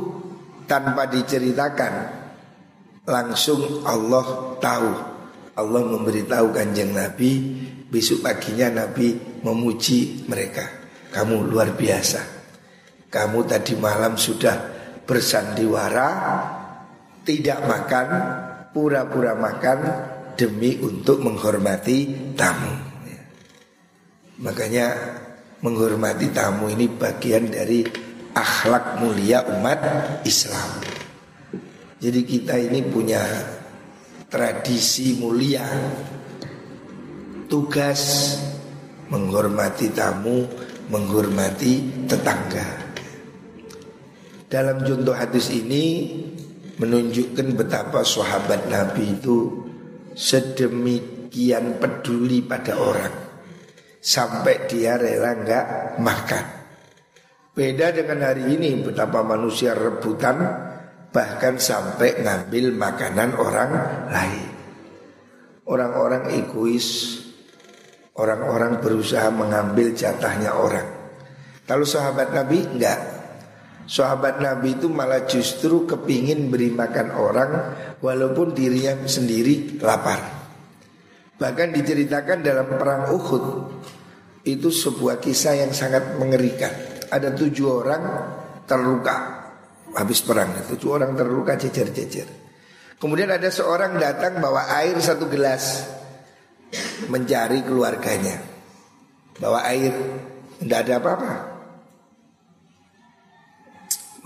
tanpa 0.71 1.11
diceritakan 1.11 1.93
langsung 3.03 3.83
Allah 3.83 4.57
tahu. 4.63 4.91
Allah 5.57 5.83
memberitahu 5.89 6.53
kanjeng 6.53 6.93
Nabi 6.93 7.33
Besok 7.87 8.27
paginya 8.27 8.85
Nabi 8.85 9.15
memuji 9.47 10.27
mereka. 10.27 10.67
Kamu 11.15 11.47
luar 11.49 11.73
biasa. 11.73 12.21
Kamu 13.09 13.47
tadi 13.47 13.79
malam 13.79 14.19
sudah 14.19 14.59
bersandiwara 15.07 16.09
Tidak 17.23 17.63
makan 17.65 18.07
Pura-pura 18.75 19.39
makan 19.39 19.79
Demi 20.37 20.77
untuk 20.85 21.25
menghormati 21.25 22.13
tamu. 22.37 22.75
Makanya 24.45 24.93
menghormati 25.65 26.29
tamu 26.29 26.69
ini 26.69 26.85
bagian 26.93 27.49
dari 27.49 28.06
akhlak 28.37 29.01
mulia 29.01 29.41
umat 29.57 29.81
Islam 30.29 30.85
Jadi 31.97 32.21
kita 32.29 32.61
ini 32.61 32.85
punya 32.85 33.25
tradisi 34.29 35.17
mulia 35.17 35.65
tugas 37.49 38.35
menghormati 39.09 39.95
tamu, 39.95 40.45
menghormati 40.91 42.05
tetangga. 42.05 42.85
Dalam 44.47 44.83
contoh 44.83 45.15
hadis 45.15 45.51
ini 45.51 46.15
menunjukkan 46.79 47.57
betapa 47.57 48.05
sahabat 48.05 48.69
Nabi 48.71 49.19
itu 49.19 49.67
sedemikian 50.15 51.81
peduli 51.81 52.45
pada 52.45 52.77
orang 52.79 53.15
sampai 53.99 54.71
dia 54.71 54.95
rela 55.01 55.35
nggak 55.35 55.67
makan. 55.99 56.56
Beda 57.57 57.89
dengan 57.89 58.21
hari 58.21 58.53
ini 58.53 58.85
betapa 58.85 59.25
manusia 59.25 59.73
rebutan 59.73 60.45
bahkan 61.09 61.57
sampai 61.57 62.21
ngambil 62.21 62.77
makanan 62.77 63.33
orang 63.41 63.71
lain. 64.13 64.49
Orang-orang 65.65 66.37
egois 66.37 67.17
Orang-orang 68.17 68.81
berusaha 68.81 69.29
mengambil 69.29 69.93
jatahnya 69.93 70.57
orang. 70.57 70.89
Kalau 71.69 71.85
sahabat 71.85 72.33
Nabi 72.33 72.65
enggak. 72.65 73.01
Sahabat 73.87 74.41
Nabi 74.43 74.81
itu 74.81 74.91
malah 74.91 75.29
justru 75.29 75.87
kepingin 75.87 76.51
beri 76.51 76.73
makan 76.75 77.13
orang 77.13 77.51
walaupun 78.01 78.57
dirinya 78.57 78.99
sendiri 79.07 79.79
lapar. 79.79 80.19
Bahkan 81.37 81.69
diceritakan 81.77 82.41
dalam 82.41 82.67
perang 82.81 83.15
Uhud 83.15 83.45
itu 84.49 84.73
sebuah 84.73 85.21
kisah 85.21 85.63
yang 85.63 85.71
sangat 85.77 86.17
mengerikan. 86.19 86.96
Ada 87.11 87.35
tujuh 87.35 87.69
orang 87.69 88.03
terluka 88.67 89.17
habis 89.95 90.21
perang. 90.21 90.53
Tujuh 90.67 90.91
orang 90.91 91.15
terluka 91.15 91.55
jejer-jejer. 91.55 92.29
Kemudian 92.97 93.29
ada 93.29 93.53
seorang 93.53 94.01
datang 94.01 94.41
bawa 94.41 94.73
air 94.81 94.97
satu 94.97 95.29
gelas 95.29 95.85
mencari 97.09 97.61
keluarganya. 97.61 98.41
Bawa 99.37 99.69
air, 99.69 99.93
tidak 100.65 100.79
ada 100.89 100.93
apa-apa. 100.97 101.33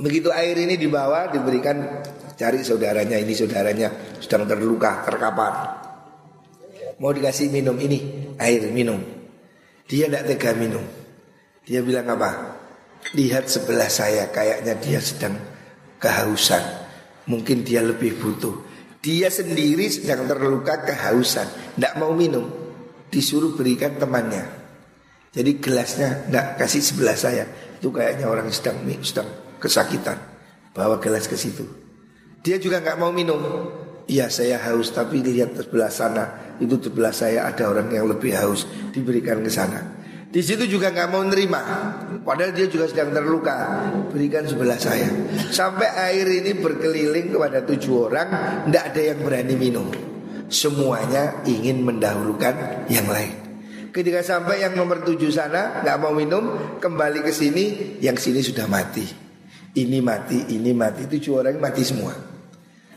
Begitu 0.01 0.31
air 0.33 0.57
ini 0.57 0.79
dibawa, 0.79 1.29
diberikan 1.29 2.01
cari 2.39 2.63
saudaranya, 2.63 3.19
ini 3.21 3.35
saudaranya 3.35 4.17
sedang 4.23 4.47
terluka, 4.47 5.03
terkapar. 5.05 5.53
Mau 7.03 7.11
dikasih 7.11 7.51
minum 7.51 7.77
ini, 7.77 8.33
air 8.39 8.71
minum. 8.71 9.03
Dia 9.91 10.07
tidak 10.07 10.31
tega 10.31 10.55
minum. 10.55 10.85
Dia 11.67 11.83
bilang 11.83 12.07
apa? 12.07 12.60
Lihat 13.17 13.51
sebelah 13.51 13.91
saya, 13.91 14.31
kayaknya 14.31 14.79
dia 14.79 15.01
sedang 15.03 15.35
kehausan. 15.99 16.63
Mungkin 17.27 17.63
dia 17.63 17.83
lebih 17.83 18.19
butuh. 18.19 18.71
Dia 19.01 19.33
sendiri 19.33 19.89
sedang 19.89 20.29
terluka 20.29 20.85
kehausan, 20.85 21.49
tidak 21.77 21.97
mau 21.97 22.13
minum, 22.13 22.45
disuruh 23.09 23.57
berikan 23.57 23.97
temannya. 23.97 24.45
Jadi 25.33 25.57
gelasnya 25.57 26.29
tidak 26.29 26.47
kasih 26.61 26.83
sebelah 26.85 27.17
saya, 27.17 27.49
itu 27.81 27.89
kayaknya 27.89 28.29
orang 28.29 28.53
sedang 28.53 28.83
sedang 29.01 29.31
kesakitan, 29.57 30.21
bawa 30.77 31.01
gelas 31.01 31.25
ke 31.25 31.39
situ. 31.39 31.65
Dia 32.45 32.61
juga 32.61 32.85
nggak 32.85 32.99
mau 33.01 33.09
minum. 33.09 33.41
Iya 34.05 34.27
saya 34.27 34.59
haus, 34.59 34.91
tapi 34.91 35.23
lihat 35.23 35.55
sebelah 35.55 35.89
sana, 35.89 36.25
itu 36.59 36.77
sebelah 36.77 37.15
saya 37.15 37.47
ada 37.47 37.71
orang 37.71 37.89
yang 37.95 38.05
lebih 38.11 38.37
haus, 38.37 38.67
diberikan 38.91 39.41
ke 39.41 39.49
sana. 39.49 40.00
Di 40.31 40.47
situ 40.47 40.63
juga 40.71 40.95
nggak 40.95 41.11
mau 41.11 41.27
nerima, 41.27 41.59
padahal 42.23 42.55
dia 42.55 42.71
juga 42.71 42.87
sedang 42.87 43.11
terluka. 43.11 43.83
Berikan 44.15 44.47
sebelah 44.47 44.79
saya. 44.79 45.11
Sampai 45.51 45.91
air 45.91 46.23
ini 46.23 46.55
berkeliling 46.55 47.35
kepada 47.35 47.67
tujuh 47.67 48.07
orang, 48.07 48.29
tidak 48.71 48.95
ada 48.95 49.03
yang 49.11 49.19
berani 49.27 49.55
minum. 49.59 49.91
Semuanya 50.47 51.43
ingin 51.43 51.83
mendahulukan 51.83 52.87
yang 52.87 53.11
lain. 53.11 53.35
Ketika 53.91 54.23
sampai 54.23 54.63
yang 54.63 54.79
nomor 54.79 55.03
tujuh 55.03 55.35
sana 55.35 55.83
nggak 55.83 55.99
mau 55.99 56.15
minum, 56.15 56.79
kembali 56.79 57.27
ke 57.27 57.35
sini, 57.35 57.99
yang 57.99 58.15
sini 58.15 58.39
sudah 58.39 58.71
mati. 58.71 59.03
Ini 59.75 59.99
mati, 59.99 60.55
ini 60.55 60.71
mati, 60.71 61.11
tujuh 61.11 61.43
orang 61.43 61.59
mati 61.59 61.83
semua. 61.83 62.15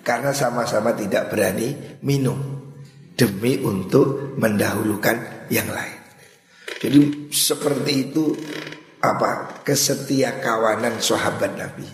Karena 0.05 0.29
sama-sama 0.37 0.93
tidak 0.93 1.33
berani 1.33 1.97
minum 2.05 2.37
demi 3.17 3.57
untuk 3.57 4.37
mendahulukan 4.37 5.49
yang 5.49 5.65
lain. 5.73 6.02
Jadi 6.83 7.31
seperti 7.31 7.91
itu 8.11 8.35
apa 9.03 9.63
kesetia 9.67 10.39
kawanan 10.39 10.99
sahabat 10.99 11.51
Nabi. 11.59 11.87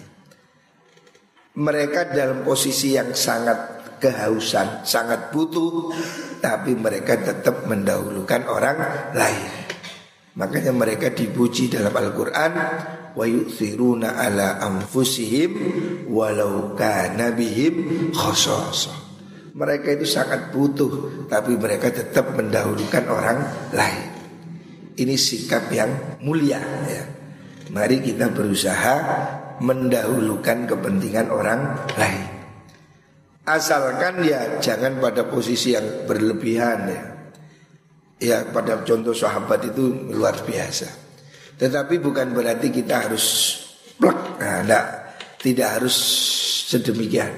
Mereka 1.60 2.14
dalam 2.14 2.46
posisi 2.46 2.94
yang 2.94 3.12
sangat 3.18 3.80
kehausan, 4.00 4.86
sangat 4.88 5.34
butuh, 5.34 5.92
tapi 6.40 6.78
mereka 6.78 7.20
tetap 7.20 7.68
mendahulukan 7.68 8.48
orang 8.48 8.78
lain. 9.12 9.70
Makanya 10.40 10.72
mereka 10.72 11.12
dipuji 11.12 11.68
dalam 11.68 11.92
Al-Qur'an 11.92 12.54
wa 13.12 13.26
yu'thiruna 13.28 14.16
ala 14.16 14.64
anfusihim 14.64 15.52
walau 16.08 16.80
kana 16.80 17.36
bihim 17.36 18.08
Mereka 19.52 19.88
itu 20.00 20.08
sangat 20.08 20.56
butuh 20.56 21.28
tapi 21.28 21.60
mereka 21.60 21.92
tetap 21.92 22.32
mendahulukan 22.40 23.04
orang 23.12 23.40
lain. 23.76 24.09
Ini 25.00 25.16
sikap 25.16 25.72
yang 25.72 26.20
mulia 26.28 26.60
ya. 26.92 27.04
Mari 27.72 28.04
kita 28.04 28.36
berusaha 28.36 28.96
mendahulukan 29.64 30.68
kepentingan 30.68 31.32
orang 31.32 31.88
lain. 31.96 32.28
Asalkan 33.48 34.28
ya 34.28 34.60
jangan 34.60 35.00
pada 35.00 35.24
posisi 35.24 35.72
yang 35.72 36.04
berlebihan 36.04 36.80
ya. 36.92 37.04
Ya 38.20 38.38
pada 38.52 38.84
contoh 38.84 39.16
sahabat 39.16 39.72
itu 39.72 40.12
luar 40.12 40.36
biasa. 40.44 40.92
Tetapi 41.56 42.04
bukan 42.04 42.36
berarti 42.36 42.68
kita 42.68 43.08
harus 43.08 43.56
plek. 43.96 44.20
Nah, 44.44 44.68
enggak, 44.68 44.86
tidak 45.40 45.80
harus 45.80 45.96
sedemikian. 46.68 47.32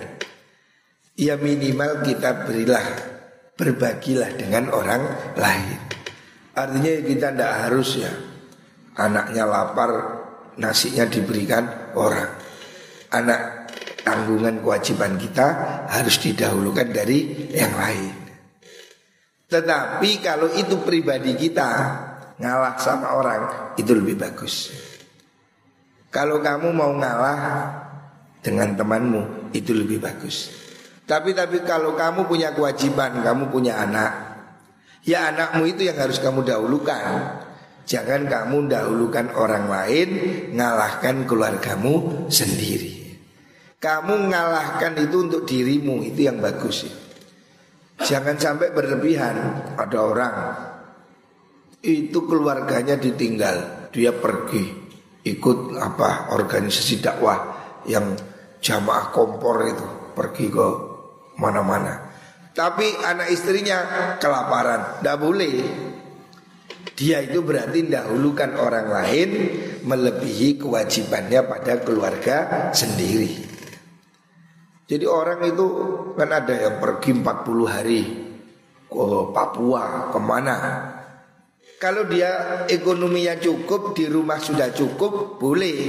Ya 1.13 1.38
minimal 1.38 2.02
kita 2.02 2.50
berilah 2.50 2.86
berbagilah 3.54 4.34
dengan 4.34 4.74
orang 4.74 5.06
lain. 5.38 6.00
Artinya 6.51 6.91
kita 7.07 7.27
tidak 7.31 7.53
harus 7.67 7.89
ya. 7.99 8.11
Anaknya 8.99 9.43
lapar 9.47 9.91
Nasinya 10.60 11.08
diberikan 11.08 11.95
orang. 11.95 12.27
Anak 13.15 13.71
tanggungan 14.04 14.60
kewajiban 14.60 15.15
kita 15.15 15.47
Harus 15.87 16.19
didahulukan 16.19 16.91
dari 16.91 17.47
yang 17.56 17.71
lain. 17.71 18.15
Tetapi 19.47 20.10
kalau 20.19 20.52
itu 20.52 20.83
pribadi 20.83 21.39
kita 21.39 21.69
Ngalah 22.41 22.75
sama 22.83 23.15
orang 23.15 23.43
Itu 23.79 23.95
lebih 23.95 24.19
bagus. 24.19 24.75
Kalau 26.12 26.43
kamu 26.43 26.75
mau 26.75 26.91
ngalah 26.91 27.39
Dengan 28.43 28.75
temanmu 28.75 29.56
Itu 29.56 29.71
lebih 29.71 30.04
bagus. 30.04 30.52
Tapi 31.08 31.31
tapi 31.31 31.63
kalau 31.63 31.95
kamu 31.95 32.27
punya 32.27 32.52
kewajiban 32.52 33.23
Kamu 33.23 33.47
punya 33.47 33.79
anak 33.79 34.31
Ya 35.02 35.33
anakmu 35.33 35.65
itu 35.65 35.87
yang 35.89 35.97
harus 35.97 36.21
kamu 36.21 36.45
dahulukan 36.45 37.41
Jangan 37.89 38.29
kamu 38.29 38.69
dahulukan 38.69 39.33
orang 39.33 39.65
lain 39.65 40.10
Ngalahkan 40.54 41.25
keluargamu 41.25 42.27
sendiri 42.29 43.17
Kamu 43.81 44.29
ngalahkan 44.29 44.93
itu 45.02 45.17
untuk 45.25 45.43
dirimu 45.49 46.06
Itu 46.06 46.29
yang 46.29 46.37
bagus 46.37 46.85
ya. 46.85 46.93
Jangan 48.02 48.37
sampai 48.37 48.69
berlebihan 48.73 49.35
Ada 49.77 49.97
orang 49.97 50.35
Itu 51.81 52.29
keluarganya 52.29 52.93
ditinggal, 52.93 53.89
dia 53.89 54.13
pergi 54.13 54.81
ikut 55.21 55.77
apa 55.77 56.33
organisasi 56.33 56.97
dakwah 57.02 57.37
yang 57.85 58.17
jamaah 58.62 59.13
kompor 59.13 59.65
itu 59.65 59.85
pergi 60.17 60.45
ke 60.49 60.67
mana-mana. 61.37 62.10
Tapi 62.52 62.87
anak 63.08 63.31
istrinya 63.31 63.77
kelaparan, 64.19 64.99
tidak 64.99 65.17
boleh. 65.23 65.56
Dia 66.99 67.23
itu 67.23 67.39
berarti 67.41 67.87
dahulukan 67.87 68.60
orang 68.60 68.87
lain 68.91 69.29
melebihi 69.87 70.60
kewajibannya 70.60 71.41
pada 71.47 71.79
keluarga 71.81 72.37
sendiri. 72.75 73.49
Jadi 74.91 75.06
orang 75.08 75.39
itu 75.47 75.65
kan 76.19 76.27
ada 76.27 76.52
yang 76.52 76.75
pergi 76.83 77.15
40 77.15 77.63
hari 77.63 78.02
ke 78.91 79.06
Papua, 79.31 80.12
ke 80.12 80.19
mana. 80.19 80.58
Kalau 81.79 82.06
dia 82.06 82.62
ekonominya 82.67 83.39
cukup, 83.39 83.95
di 83.95 84.06
rumah 84.12 84.37
sudah 84.37 84.69
cukup, 84.75 85.39
boleh. 85.39 85.79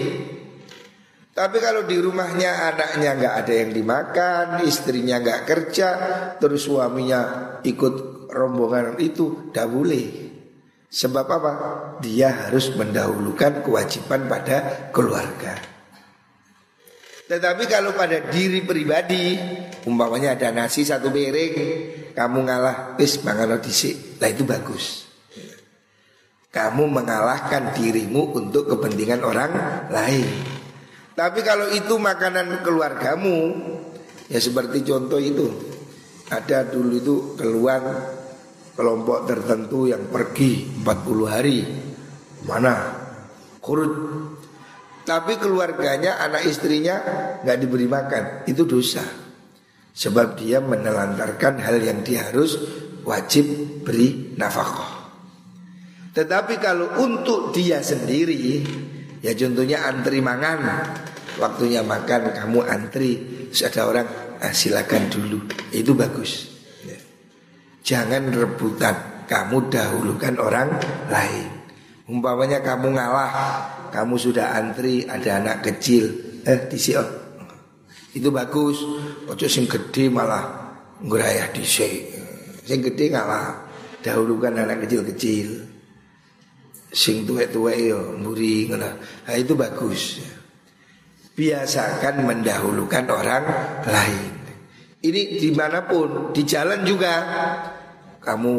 Tapi 1.33 1.65
kalau 1.65 1.89
di 1.89 1.97
rumahnya 1.97 2.77
anaknya 2.77 3.11
nggak 3.17 3.35
ada 3.41 3.55
yang 3.57 3.71
dimakan, 3.73 4.47
istrinya 4.69 5.17
nggak 5.17 5.49
kerja, 5.49 5.89
terus 6.37 6.69
suaminya 6.69 7.57
ikut 7.65 8.29
rombongan 8.29 9.01
itu, 9.01 9.49
tidak 9.49 9.69
boleh. 9.73 10.07
Sebab 10.93 11.27
apa? 11.33 11.53
Dia 12.05 12.29
harus 12.47 12.77
mendahulukan 12.77 13.65
kewajiban 13.65 14.29
pada 14.29 14.93
keluarga. 14.93 15.57
Tetapi 17.33 17.65
kalau 17.65 17.97
pada 17.97 18.29
diri 18.29 18.61
pribadi, 18.61 19.41
umpamanya 19.89 20.37
ada 20.37 20.53
nasi 20.53 20.85
satu 20.85 21.09
piring, 21.09 21.55
kamu 22.13 22.39
ngalah, 22.45 23.01
wis 23.01 23.25
mangan 23.25 23.57
disik, 23.57 24.21
lah 24.21 24.29
itu 24.29 24.45
bagus. 24.45 25.09
Kamu 26.53 26.85
mengalahkan 26.93 27.73
dirimu 27.73 28.37
untuk 28.37 28.69
kepentingan 28.69 29.25
orang 29.25 29.53
lain. 29.89 30.61
Tapi 31.13 31.41
kalau 31.45 31.69
itu 31.73 32.01
makanan 32.01 32.65
keluargamu 32.65 33.39
Ya 34.33 34.41
seperti 34.41 34.81
contoh 34.81 35.21
itu. 35.21 35.45
Ada 36.33 36.73
dulu 36.73 36.93
itu 36.97 37.15
keluar 37.37 37.85
kelompok 38.73 39.29
tertentu 39.29 39.85
yang 39.85 40.09
pergi 40.09 40.81
40 40.81 41.29
hari. 41.29 41.61
Mana? 42.49 42.97
Kurut 43.61 43.93
Tapi 45.03 45.37
keluarganya, 45.37 46.17
anak 46.23 46.49
istrinya 46.49 46.97
nggak 47.45 47.59
diberi 47.61 47.85
makan. 47.85 48.49
Itu 48.49 48.65
dosa. 48.65 49.05
Sebab 49.93 50.41
dia 50.41 50.65
menelantarkan 50.65 51.61
hal 51.61 51.83
yang 51.85 52.01
dia 52.01 52.33
harus 52.33 52.57
wajib 53.05 53.45
beri 53.85 54.33
nafkah. 54.41 55.13
Tetapi 56.17 56.55
kalau 56.57 57.03
untuk 57.03 57.53
dia 57.53 57.85
sendiri 57.85 58.65
Ya 59.23 59.33
contohnya 59.39 59.87
antri 59.87 60.19
mangan. 60.19 60.67
Waktunya 61.39 61.81
makan 61.81 62.35
kamu 62.35 62.61
antri. 62.67 63.13
Terus 63.55 63.63
ada 63.71 63.81
orang 63.89 64.07
ah, 64.43 64.53
silakan 64.53 65.09
dulu. 65.09 65.39
Itu 65.71 65.95
bagus. 65.95 66.51
Ya. 66.83 66.99
Jangan 67.87 68.35
rebutan. 68.35 69.25
Kamu 69.31 69.71
dahulukan 69.71 70.35
orang 70.43 70.69
lain. 71.09 71.49
Umpamanya 72.11 72.61
kamu 72.61 72.99
ngalah 72.99 73.31
Kamu 73.95 74.19
sudah 74.19 74.59
antri 74.59 75.07
Ada 75.07 75.39
anak 75.39 75.57
kecil. 75.63 76.11
Eh 76.43 76.67
disi 76.67 76.99
oh. 76.99 77.07
Itu 78.13 78.35
bagus. 78.35 78.83
Ojo 79.31 79.47
sing 79.47 79.71
gede 79.71 80.11
malah 80.11 80.75
Ngerayah 81.01 81.55
disi 81.55 82.11
Sing 82.67 82.83
gede 82.83 83.15
ngalah 83.15 83.71
Dahulukan 84.03 84.53
anak 84.59 84.85
kecil-kecil 84.85 85.73
sing 86.93 87.25
tuwek-tuwek 87.25 87.77
yo 87.81 88.21
mburi 88.21 88.69
ngono. 88.69 88.91
Nah, 89.01 89.35
itu 89.35 89.57
bagus. 89.57 90.21
Biasakan 91.33 92.29
mendahulukan 92.29 93.09
orang 93.09 93.45
lain. 93.89 94.33
Ini 95.03 95.41
di 95.41 95.51
mana 95.51 95.83
pun, 95.89 96.31
di 96.31 96.45
jalan 96.47 96.85
juga 96.87 97.15
kamu 98.23 98.55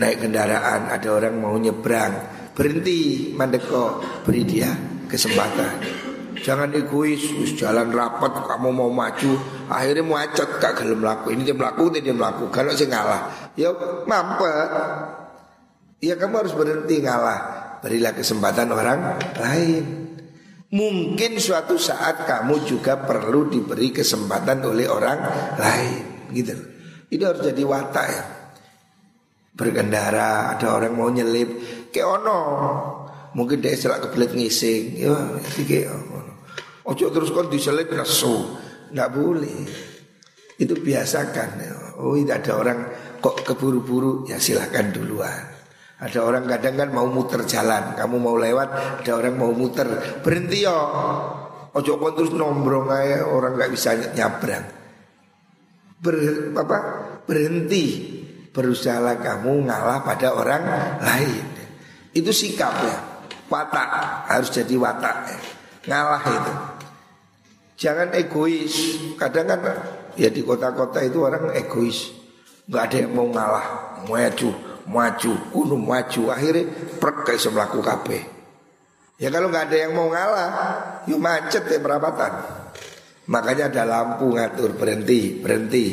naik 0.00 0.24
kendaraan, 0.24 0.88
ada 0.88 1.08
orang 1.12 1.36
mau 1.36 1.52
nyebrang, 1.58 2.14
berhenti 2.56 3.28
mandeko, 3.36 4.00
beri 4.24 4.46
dia 4.48 4.72
kesempatan. 5.10 6.06
Jangan 6.40 6.70
egois, 6.78 7.20
jalan 7.58 7.90
rapat, 7.90 8.46
kamu 8.46 8.68
mau 8.70 8.88
maju, 8.88 9.34
akhirnya 9.66 10.06
macet, 10.06 10.46
gak 10.62 10.78
gelem 10.78 11.02
laku. 11.02 11.34
Ini 11.34 11.42
dia 11.42 11.56
melaku, 11.58 11.90
ini 11.90 11.98
dia 12.00 12.14
melaku. 12.14 12.48
Kalau 12.54 12.70
saya 12.70 12.88
ngalah, 12.92 13.22
ya 13.58 13.74
mampet. 14.06 14.70
Ya 16.00 16.14
kamu 16.20 16.44
harus 16.44 16.52
berhenti 16.52 17.00
ngalah. 17.00 17.40
Berilah 17.80 18.12
kesempatan 18.12 18.68
orang 18.72 19.16
lain. 19.40 19.84
Mungkin 20.66 21.38
suatu 21.40 21.78
saat 21.80 22.26
kamu 22.28 22.66
juga 22.68 23.00
perlu 23.00 23.48
diberi 23.48 23.94
kesempatan 23.94 24.60
oleh 24.66 24.90
orang 24.90 25.18
lain. 25.56 26.04
Gitu 26.34 26.52
Ini 27.06 27.22
harus 27.22 27.40
jadi 27.48 27.62
watak 27.62 28.06
ya. 28.10 28.24
Berkendara 29.56 30.58
Ada 30.58 30.76
orang 30.76 30.92
mau 30.92 31.08
nyelip. 31.08 31.48
Kayak 31.88 32.20
ono. 32.20 32.40
Mungkin 33.32 33.64
dia 33.64 33.72
selak 33.72 34.10
kebelet 34.10 34.36
ngising. 34.36 35.00
Ya 35.00 35.16
Ojo 36.86 37.06
terus 37.08 37.32
kon 37.32 37.48
diselip 37.48 37.88
nesu. 37.88 38.52
Nggak 38.92 39.10
boleh. 39.16 39.58
Itu 40.60 40.76
biasakan 40.76 41.56
Oh 42.04 42.12
tidak 42.20 42.44
ada 42.44 42.52
orang 42.60 42.78
kok 43.24 43.48
keburu-buru. 43.48 44.28
Ya 44.28 44.36
silahkan 44.36 44.92
duluan 44.92 45.55
ada 45.96 46.20
orang 46.20 46.44
kadang 46.44 46.76
kan 46.76 46.88
mau 46.92 47.08
muter 47.08 47.48
jalan, 47.48 47.96
kamu 47.96 48.16
mau 48.20 48.36
lewat, 48.36 49.00
ada 49.00 49.12
orang 49.16 49.32
mau 49.40 49.48
muter, 49.56 50.20
berhenti 50.20 50.68
yo. 50.68 50.76
Ojo 51.72 51.96
kon 51.96 52.12
terus 52.16 52.32
nombrong 52.36 52.88
aja 52.92 53.24
orang 53.24 53.56
nggak 53.56 53.72
bisa 53.72 53.96
nyabrang. 54.12 54.64
Ber, 56.00 56.16
apa? 56.56 56.78
Berhenti. 57.24 58.12
Berusaha 58.52 59.20
kamu 59.20 59.68
ngalah 59.68 60.00
pada 60.00 60.32
orang 60.32 60.64
lain. 61.04 61.44
Itu 62.16 62.32
sikapnya. 62.32 63.20
Watak 63.52 63.88
harus 64.32 64.48
jadi 64.48 64.72
watak. 64.80 65.28
Ngalah 65.84 66.22
itu. 66.24 66.54
Jangan 67.76 68.16
egois. 68.16 68.72
Kadang 69.20 69.52
kan 69.52 69.60
ya 70.16 70.32
di 70.32 70.40
kota-kota 70.40 71.04
itu 71.04 71.20
orang 71.20 71.52
egois. 71.52 72.08
Gak 72.72 72.88
ada 72.88 72.96
yang 73.04 73.12
mau 73.12 73.28
ngalah, 73.28 73.66
maju 74.08 74.75
maju, 74.86 75.32
kuno 75.50 75.76
maju, 75.78 76.22
akhirnya 76.30 76.64
prek 76.98 77.26
kayak 77.26 77.42
semelaku 77.42 77.78
kape. 77.82 78.20
Ya 79.16 79.32
kalau 79.32 79.48
nggak 79.48 79.72
ada 79.72 79.76
yang 79.76 79.92
mau 79.96 80.12
ngalah, 80.12 80.50
yuk 81.08 81.20
macet 81.20 81.64
ya 81.66 81.80
perapatan. 81.80 82.32
Makanya 83.26 83.72
ada 83.72 83.82
lampu 83.88 84.30
ngatur 84.30 84.76
berhenti, 84.76 85.40
berhenti. 85.40 85.86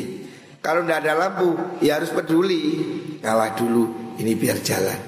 Kalau 0.60 0.84
nggak 0.84 1.00
ada 1.04 1.12
lampu, 1.18 1.56
ya 1.80 1.98
harus 1.98 2.12
peduli, 2.12 2.60
ngalah 3.20 3.56
dulu, 3.56 4.16
ini 4.20 4.32
biar 4.36 4.60
jalan. 4.60 5.00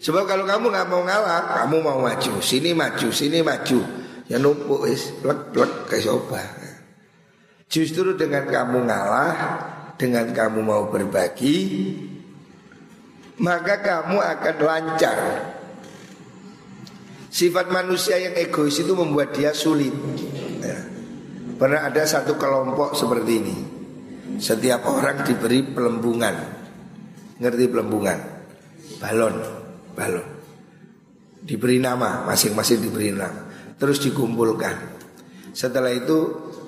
Sebab 0.00 0.24
kalau 0.24 0.48
kamu 0.48 0.72
nggak 0.72 0.88
mau 0.88 1.02
ngalah, 1.04 1.60
kamu 1.64 1.76
mau 1.84 1.98
maju, 2.00 2.40
sini 2.40 2.72
maju, 2.72 3.08
sini 3.12 3.44
maju, 3.44 3.78
ya 4.30 4.40
numpuk 4.40 4.88
is, 4.88 5.12
plek 5.20 5.52
plek 5.52 5.72
kayak. 5.92 6.48
Justru 7.68 8.16
dengan 8.16 8.48
kamu 8.48 8.88
ngalah, 8.88 9.34
dengan 10.00 10.32
kamu 10.32 10.64
mau 10.64 10.88
berbagi, 10.88 11.56
maka 13.40 13.80
kamu 13.80 14.20
akan 14.20 14.56
lancar. 14.60 15.18
Sifat 17.32 17.72
manusia 17.72 18.20
yang 18.20 18.36
egois 18.36 18.76
itu 18.76 18.92
membuat 18.92 19.32
dia 19.32 19.56
sulit. 19.56 19.94
Ya. 20.60 20.78
Pernah 21.56 21.88
ada 21.88 22.04
satu 22.04 22.36
kelompok 22.36 22.92
seperti 22.92 23.32
ini. 23.32 23.56
Setiap 24.36 24.84
orang 24.84 25.24
diberi 25.24 25.64
pelembungan. 25.64 26.36
Ngerti 27.40 27.64
pelembungan? 27.72 28.18
Balon, 29.00 29.34
balon. 29.96 30.26
Diberi 31.40 31.80
nama, 31.80 32.28
masing-masing 32.28 32.84
diberi 32.84 33.16
nama. 33.16 33.48
Terus 33.80 34.04
dikumpulkan. 34.04 35.00
Setelah 35.56 35.96
itu 35.96 36.18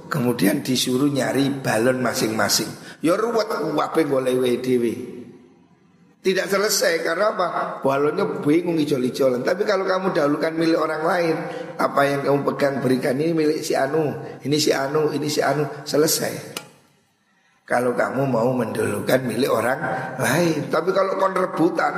kemudian 0.09 0.64
disuruh 0.64 1.12
nyari 1.12 1.53
balon 1.61 2.01
masing-masing. 2.01 2.70
Ya 3.05 3.18
ruwet 3.18 3.51
wape 3.77 4.09
golek 4.09 4.64
dhewe. 4.64 5.12
Tidak 6.23 6.47
selesai 6.47 7.03
karena 7.03 7.35
apa? 7.35 7.47
Balonnya 7.83 8.23
bingung 8.47 8.79
ijol-ijolan. 8.79 9.43
Tapi 9.43 9.66
kalau 9.66 9.83
kamu 9.83 10.14
dahulukan 10.14 10.55
milik 10.55 10.79
orang 10.79 11.03
lain, 11.03 11.35
apa 11.75 12.01
yang 12.07 12.23
kamu 12.23 12.47
pegang 12.47 12.79
berikan 12.79 13.18
ini 13.18 13.35
milik 13.35 13.59
si 13.66 13.75
Anu, 13.75 14.14
ini 14.47 14.55
si 14.62 14.70
Anu, 14.70 15.11
ini 15.11 15.27
si 15.27 15.43
Anu, 15.43 15.66
selesai. 15.83 16.62
Kalau 17.66 17.99
kamu 17.99 18.23
mau 18.31 18.55
mendahulukan 18.55 19.18
milik 19.27 19.51
orang 19.51 19.83
lain, 20.23 20.70
tapi 20.70 20.95
kalau 20.95 21.18
kon 21.18 21.35
rebutan, 21.35 21.91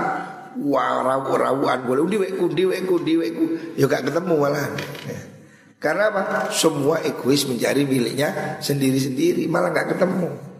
wah 0.56 1.04
rawu-rawuan 1.04 1.84
boleh 1.84 2.08
undi 2.08 2.16
weku, 2.16 2.48
undi 2.48 2.64
weku, 2.64 3.04
undi 3.04 3.14
weku, 3.20 3.44
ya 3.76 3.84
gak 3.84 4.08
ketemu 4.08 4.40
malah. 4.40 4.72
Ya. 5.04 5.20
Karena 5.76 6.08
apa? 6.08 6.48
Semua 6.48 6.96
egois 7.04 7.44
mencari 7.44 7.84
miliknya 7.84 8.56
sendiri-sendiri, 8.64 9.44
malah 9.52 9.68
gak 9.68 9.92
ketemu. 9.92 10.53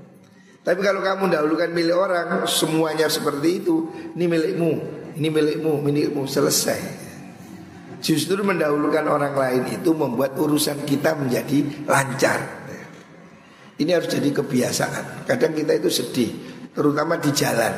Tapi 0.65 0.81
kalau 0.81 1.05
kamu 1.05 1.29
dahulukan 1.29 1.69
milik 1.77 1.93
orang 1.93 2.49
Semuanya 2.49 3.05
seperti 3.05 3.61
itu 3.61 3.85
Ini 4.17 4.25
milikmu 4.25 4.73
Ini 5.15 5.29
milikmu, 5.31 5.79
milikmu 5.85 6.27
selesai. 6.27 7.05
Justru 8.05 8.45
mendahulukan 8.45 9.09
orang 9.09 9.33
lain 9.33 9.81
itu 9.81 9.97
membuat 9.97 10.37
urusan 10.37 10.85
kita 10.85 11.17
menjadi 11.17 11.89
lancar. 11.89 12.65
Ini 13.81 13.91
harus 13.97 14.13
jadi 14.13 14.29
kebiasaan. 14.29 15.25
Kadang 15.25 15.57
kita 15.57 15.73
itu 15.73 15.89
sedih, 15.89 16.31
terutama 16.77 17.17
di 17.17 17.33
jalan. 17.33 17.73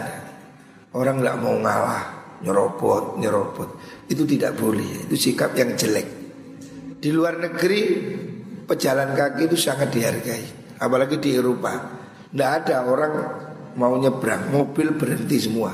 Orang 0.98 1.22
nggak 1.22 1.36
mau 1.38 1.54
ngalah, 1.62 2.04
nyerobot, 2.42 3.22
nyerobot. 3.22 3.70
Itu 4.10 4.26
tidak 4.26 4.58
boleh. 4.58 5.06
Itu 5.06 5.14
sikap 5.14 5.54
yang 5.54 5.78
jelek. 5.78 6.08
Di 6.98 7.14
luar 7.14 7.38
negeri 7.38 7.80
pejalan 8.66 9.14
kaki 9.14 9.46
itu 9.46 9.54
sangat 9.54 9.94
dihargai, 9.94 10.74
apalagi 10.82 11.22
di 11.22 11.38
Eropa. 11.38 11.95
Tidak 12.32 12.50
ada 12.62 12.76
orang 12.86 13.12
mau 13.76 13.94
nyebrang, 13.98 14.50
mobil 14.50 14.96
berhenti 14.96 15.36
semua. 15.38 15.72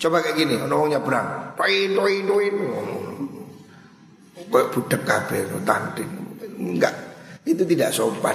Coba 0.00 0.24
kayak 0.24 0.36
gini, 0.36 0.56
orang 0.56 0.96
nyebrang, 0.96 1.26
toin 1.60 1.90
toin 1.92 2.22
toin, 2.24 2.54
kayak 4.48 4.68
budak 4.72 5.02
kabel, 5.04 5.60
tanding, 5.68 6.12
enggak, 6.56 6.94
itu 7.44 7.62
tidak 7.68 7.92
sopan. 7.92 8.32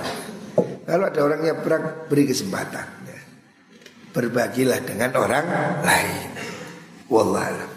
Kalau 0.85 1.09
ada 1.09 1.19
orang 1.25 1.41
nyebrang, 1.41 2.05
beri 2.05 2.29
kesempatan. 2.29 2.85
Berbagilah 4.15 4.79
dengan 4.85 5.11
orang 5.19 5.45
lain. 5.83 6.29
Wallahualam. 7.11 7.74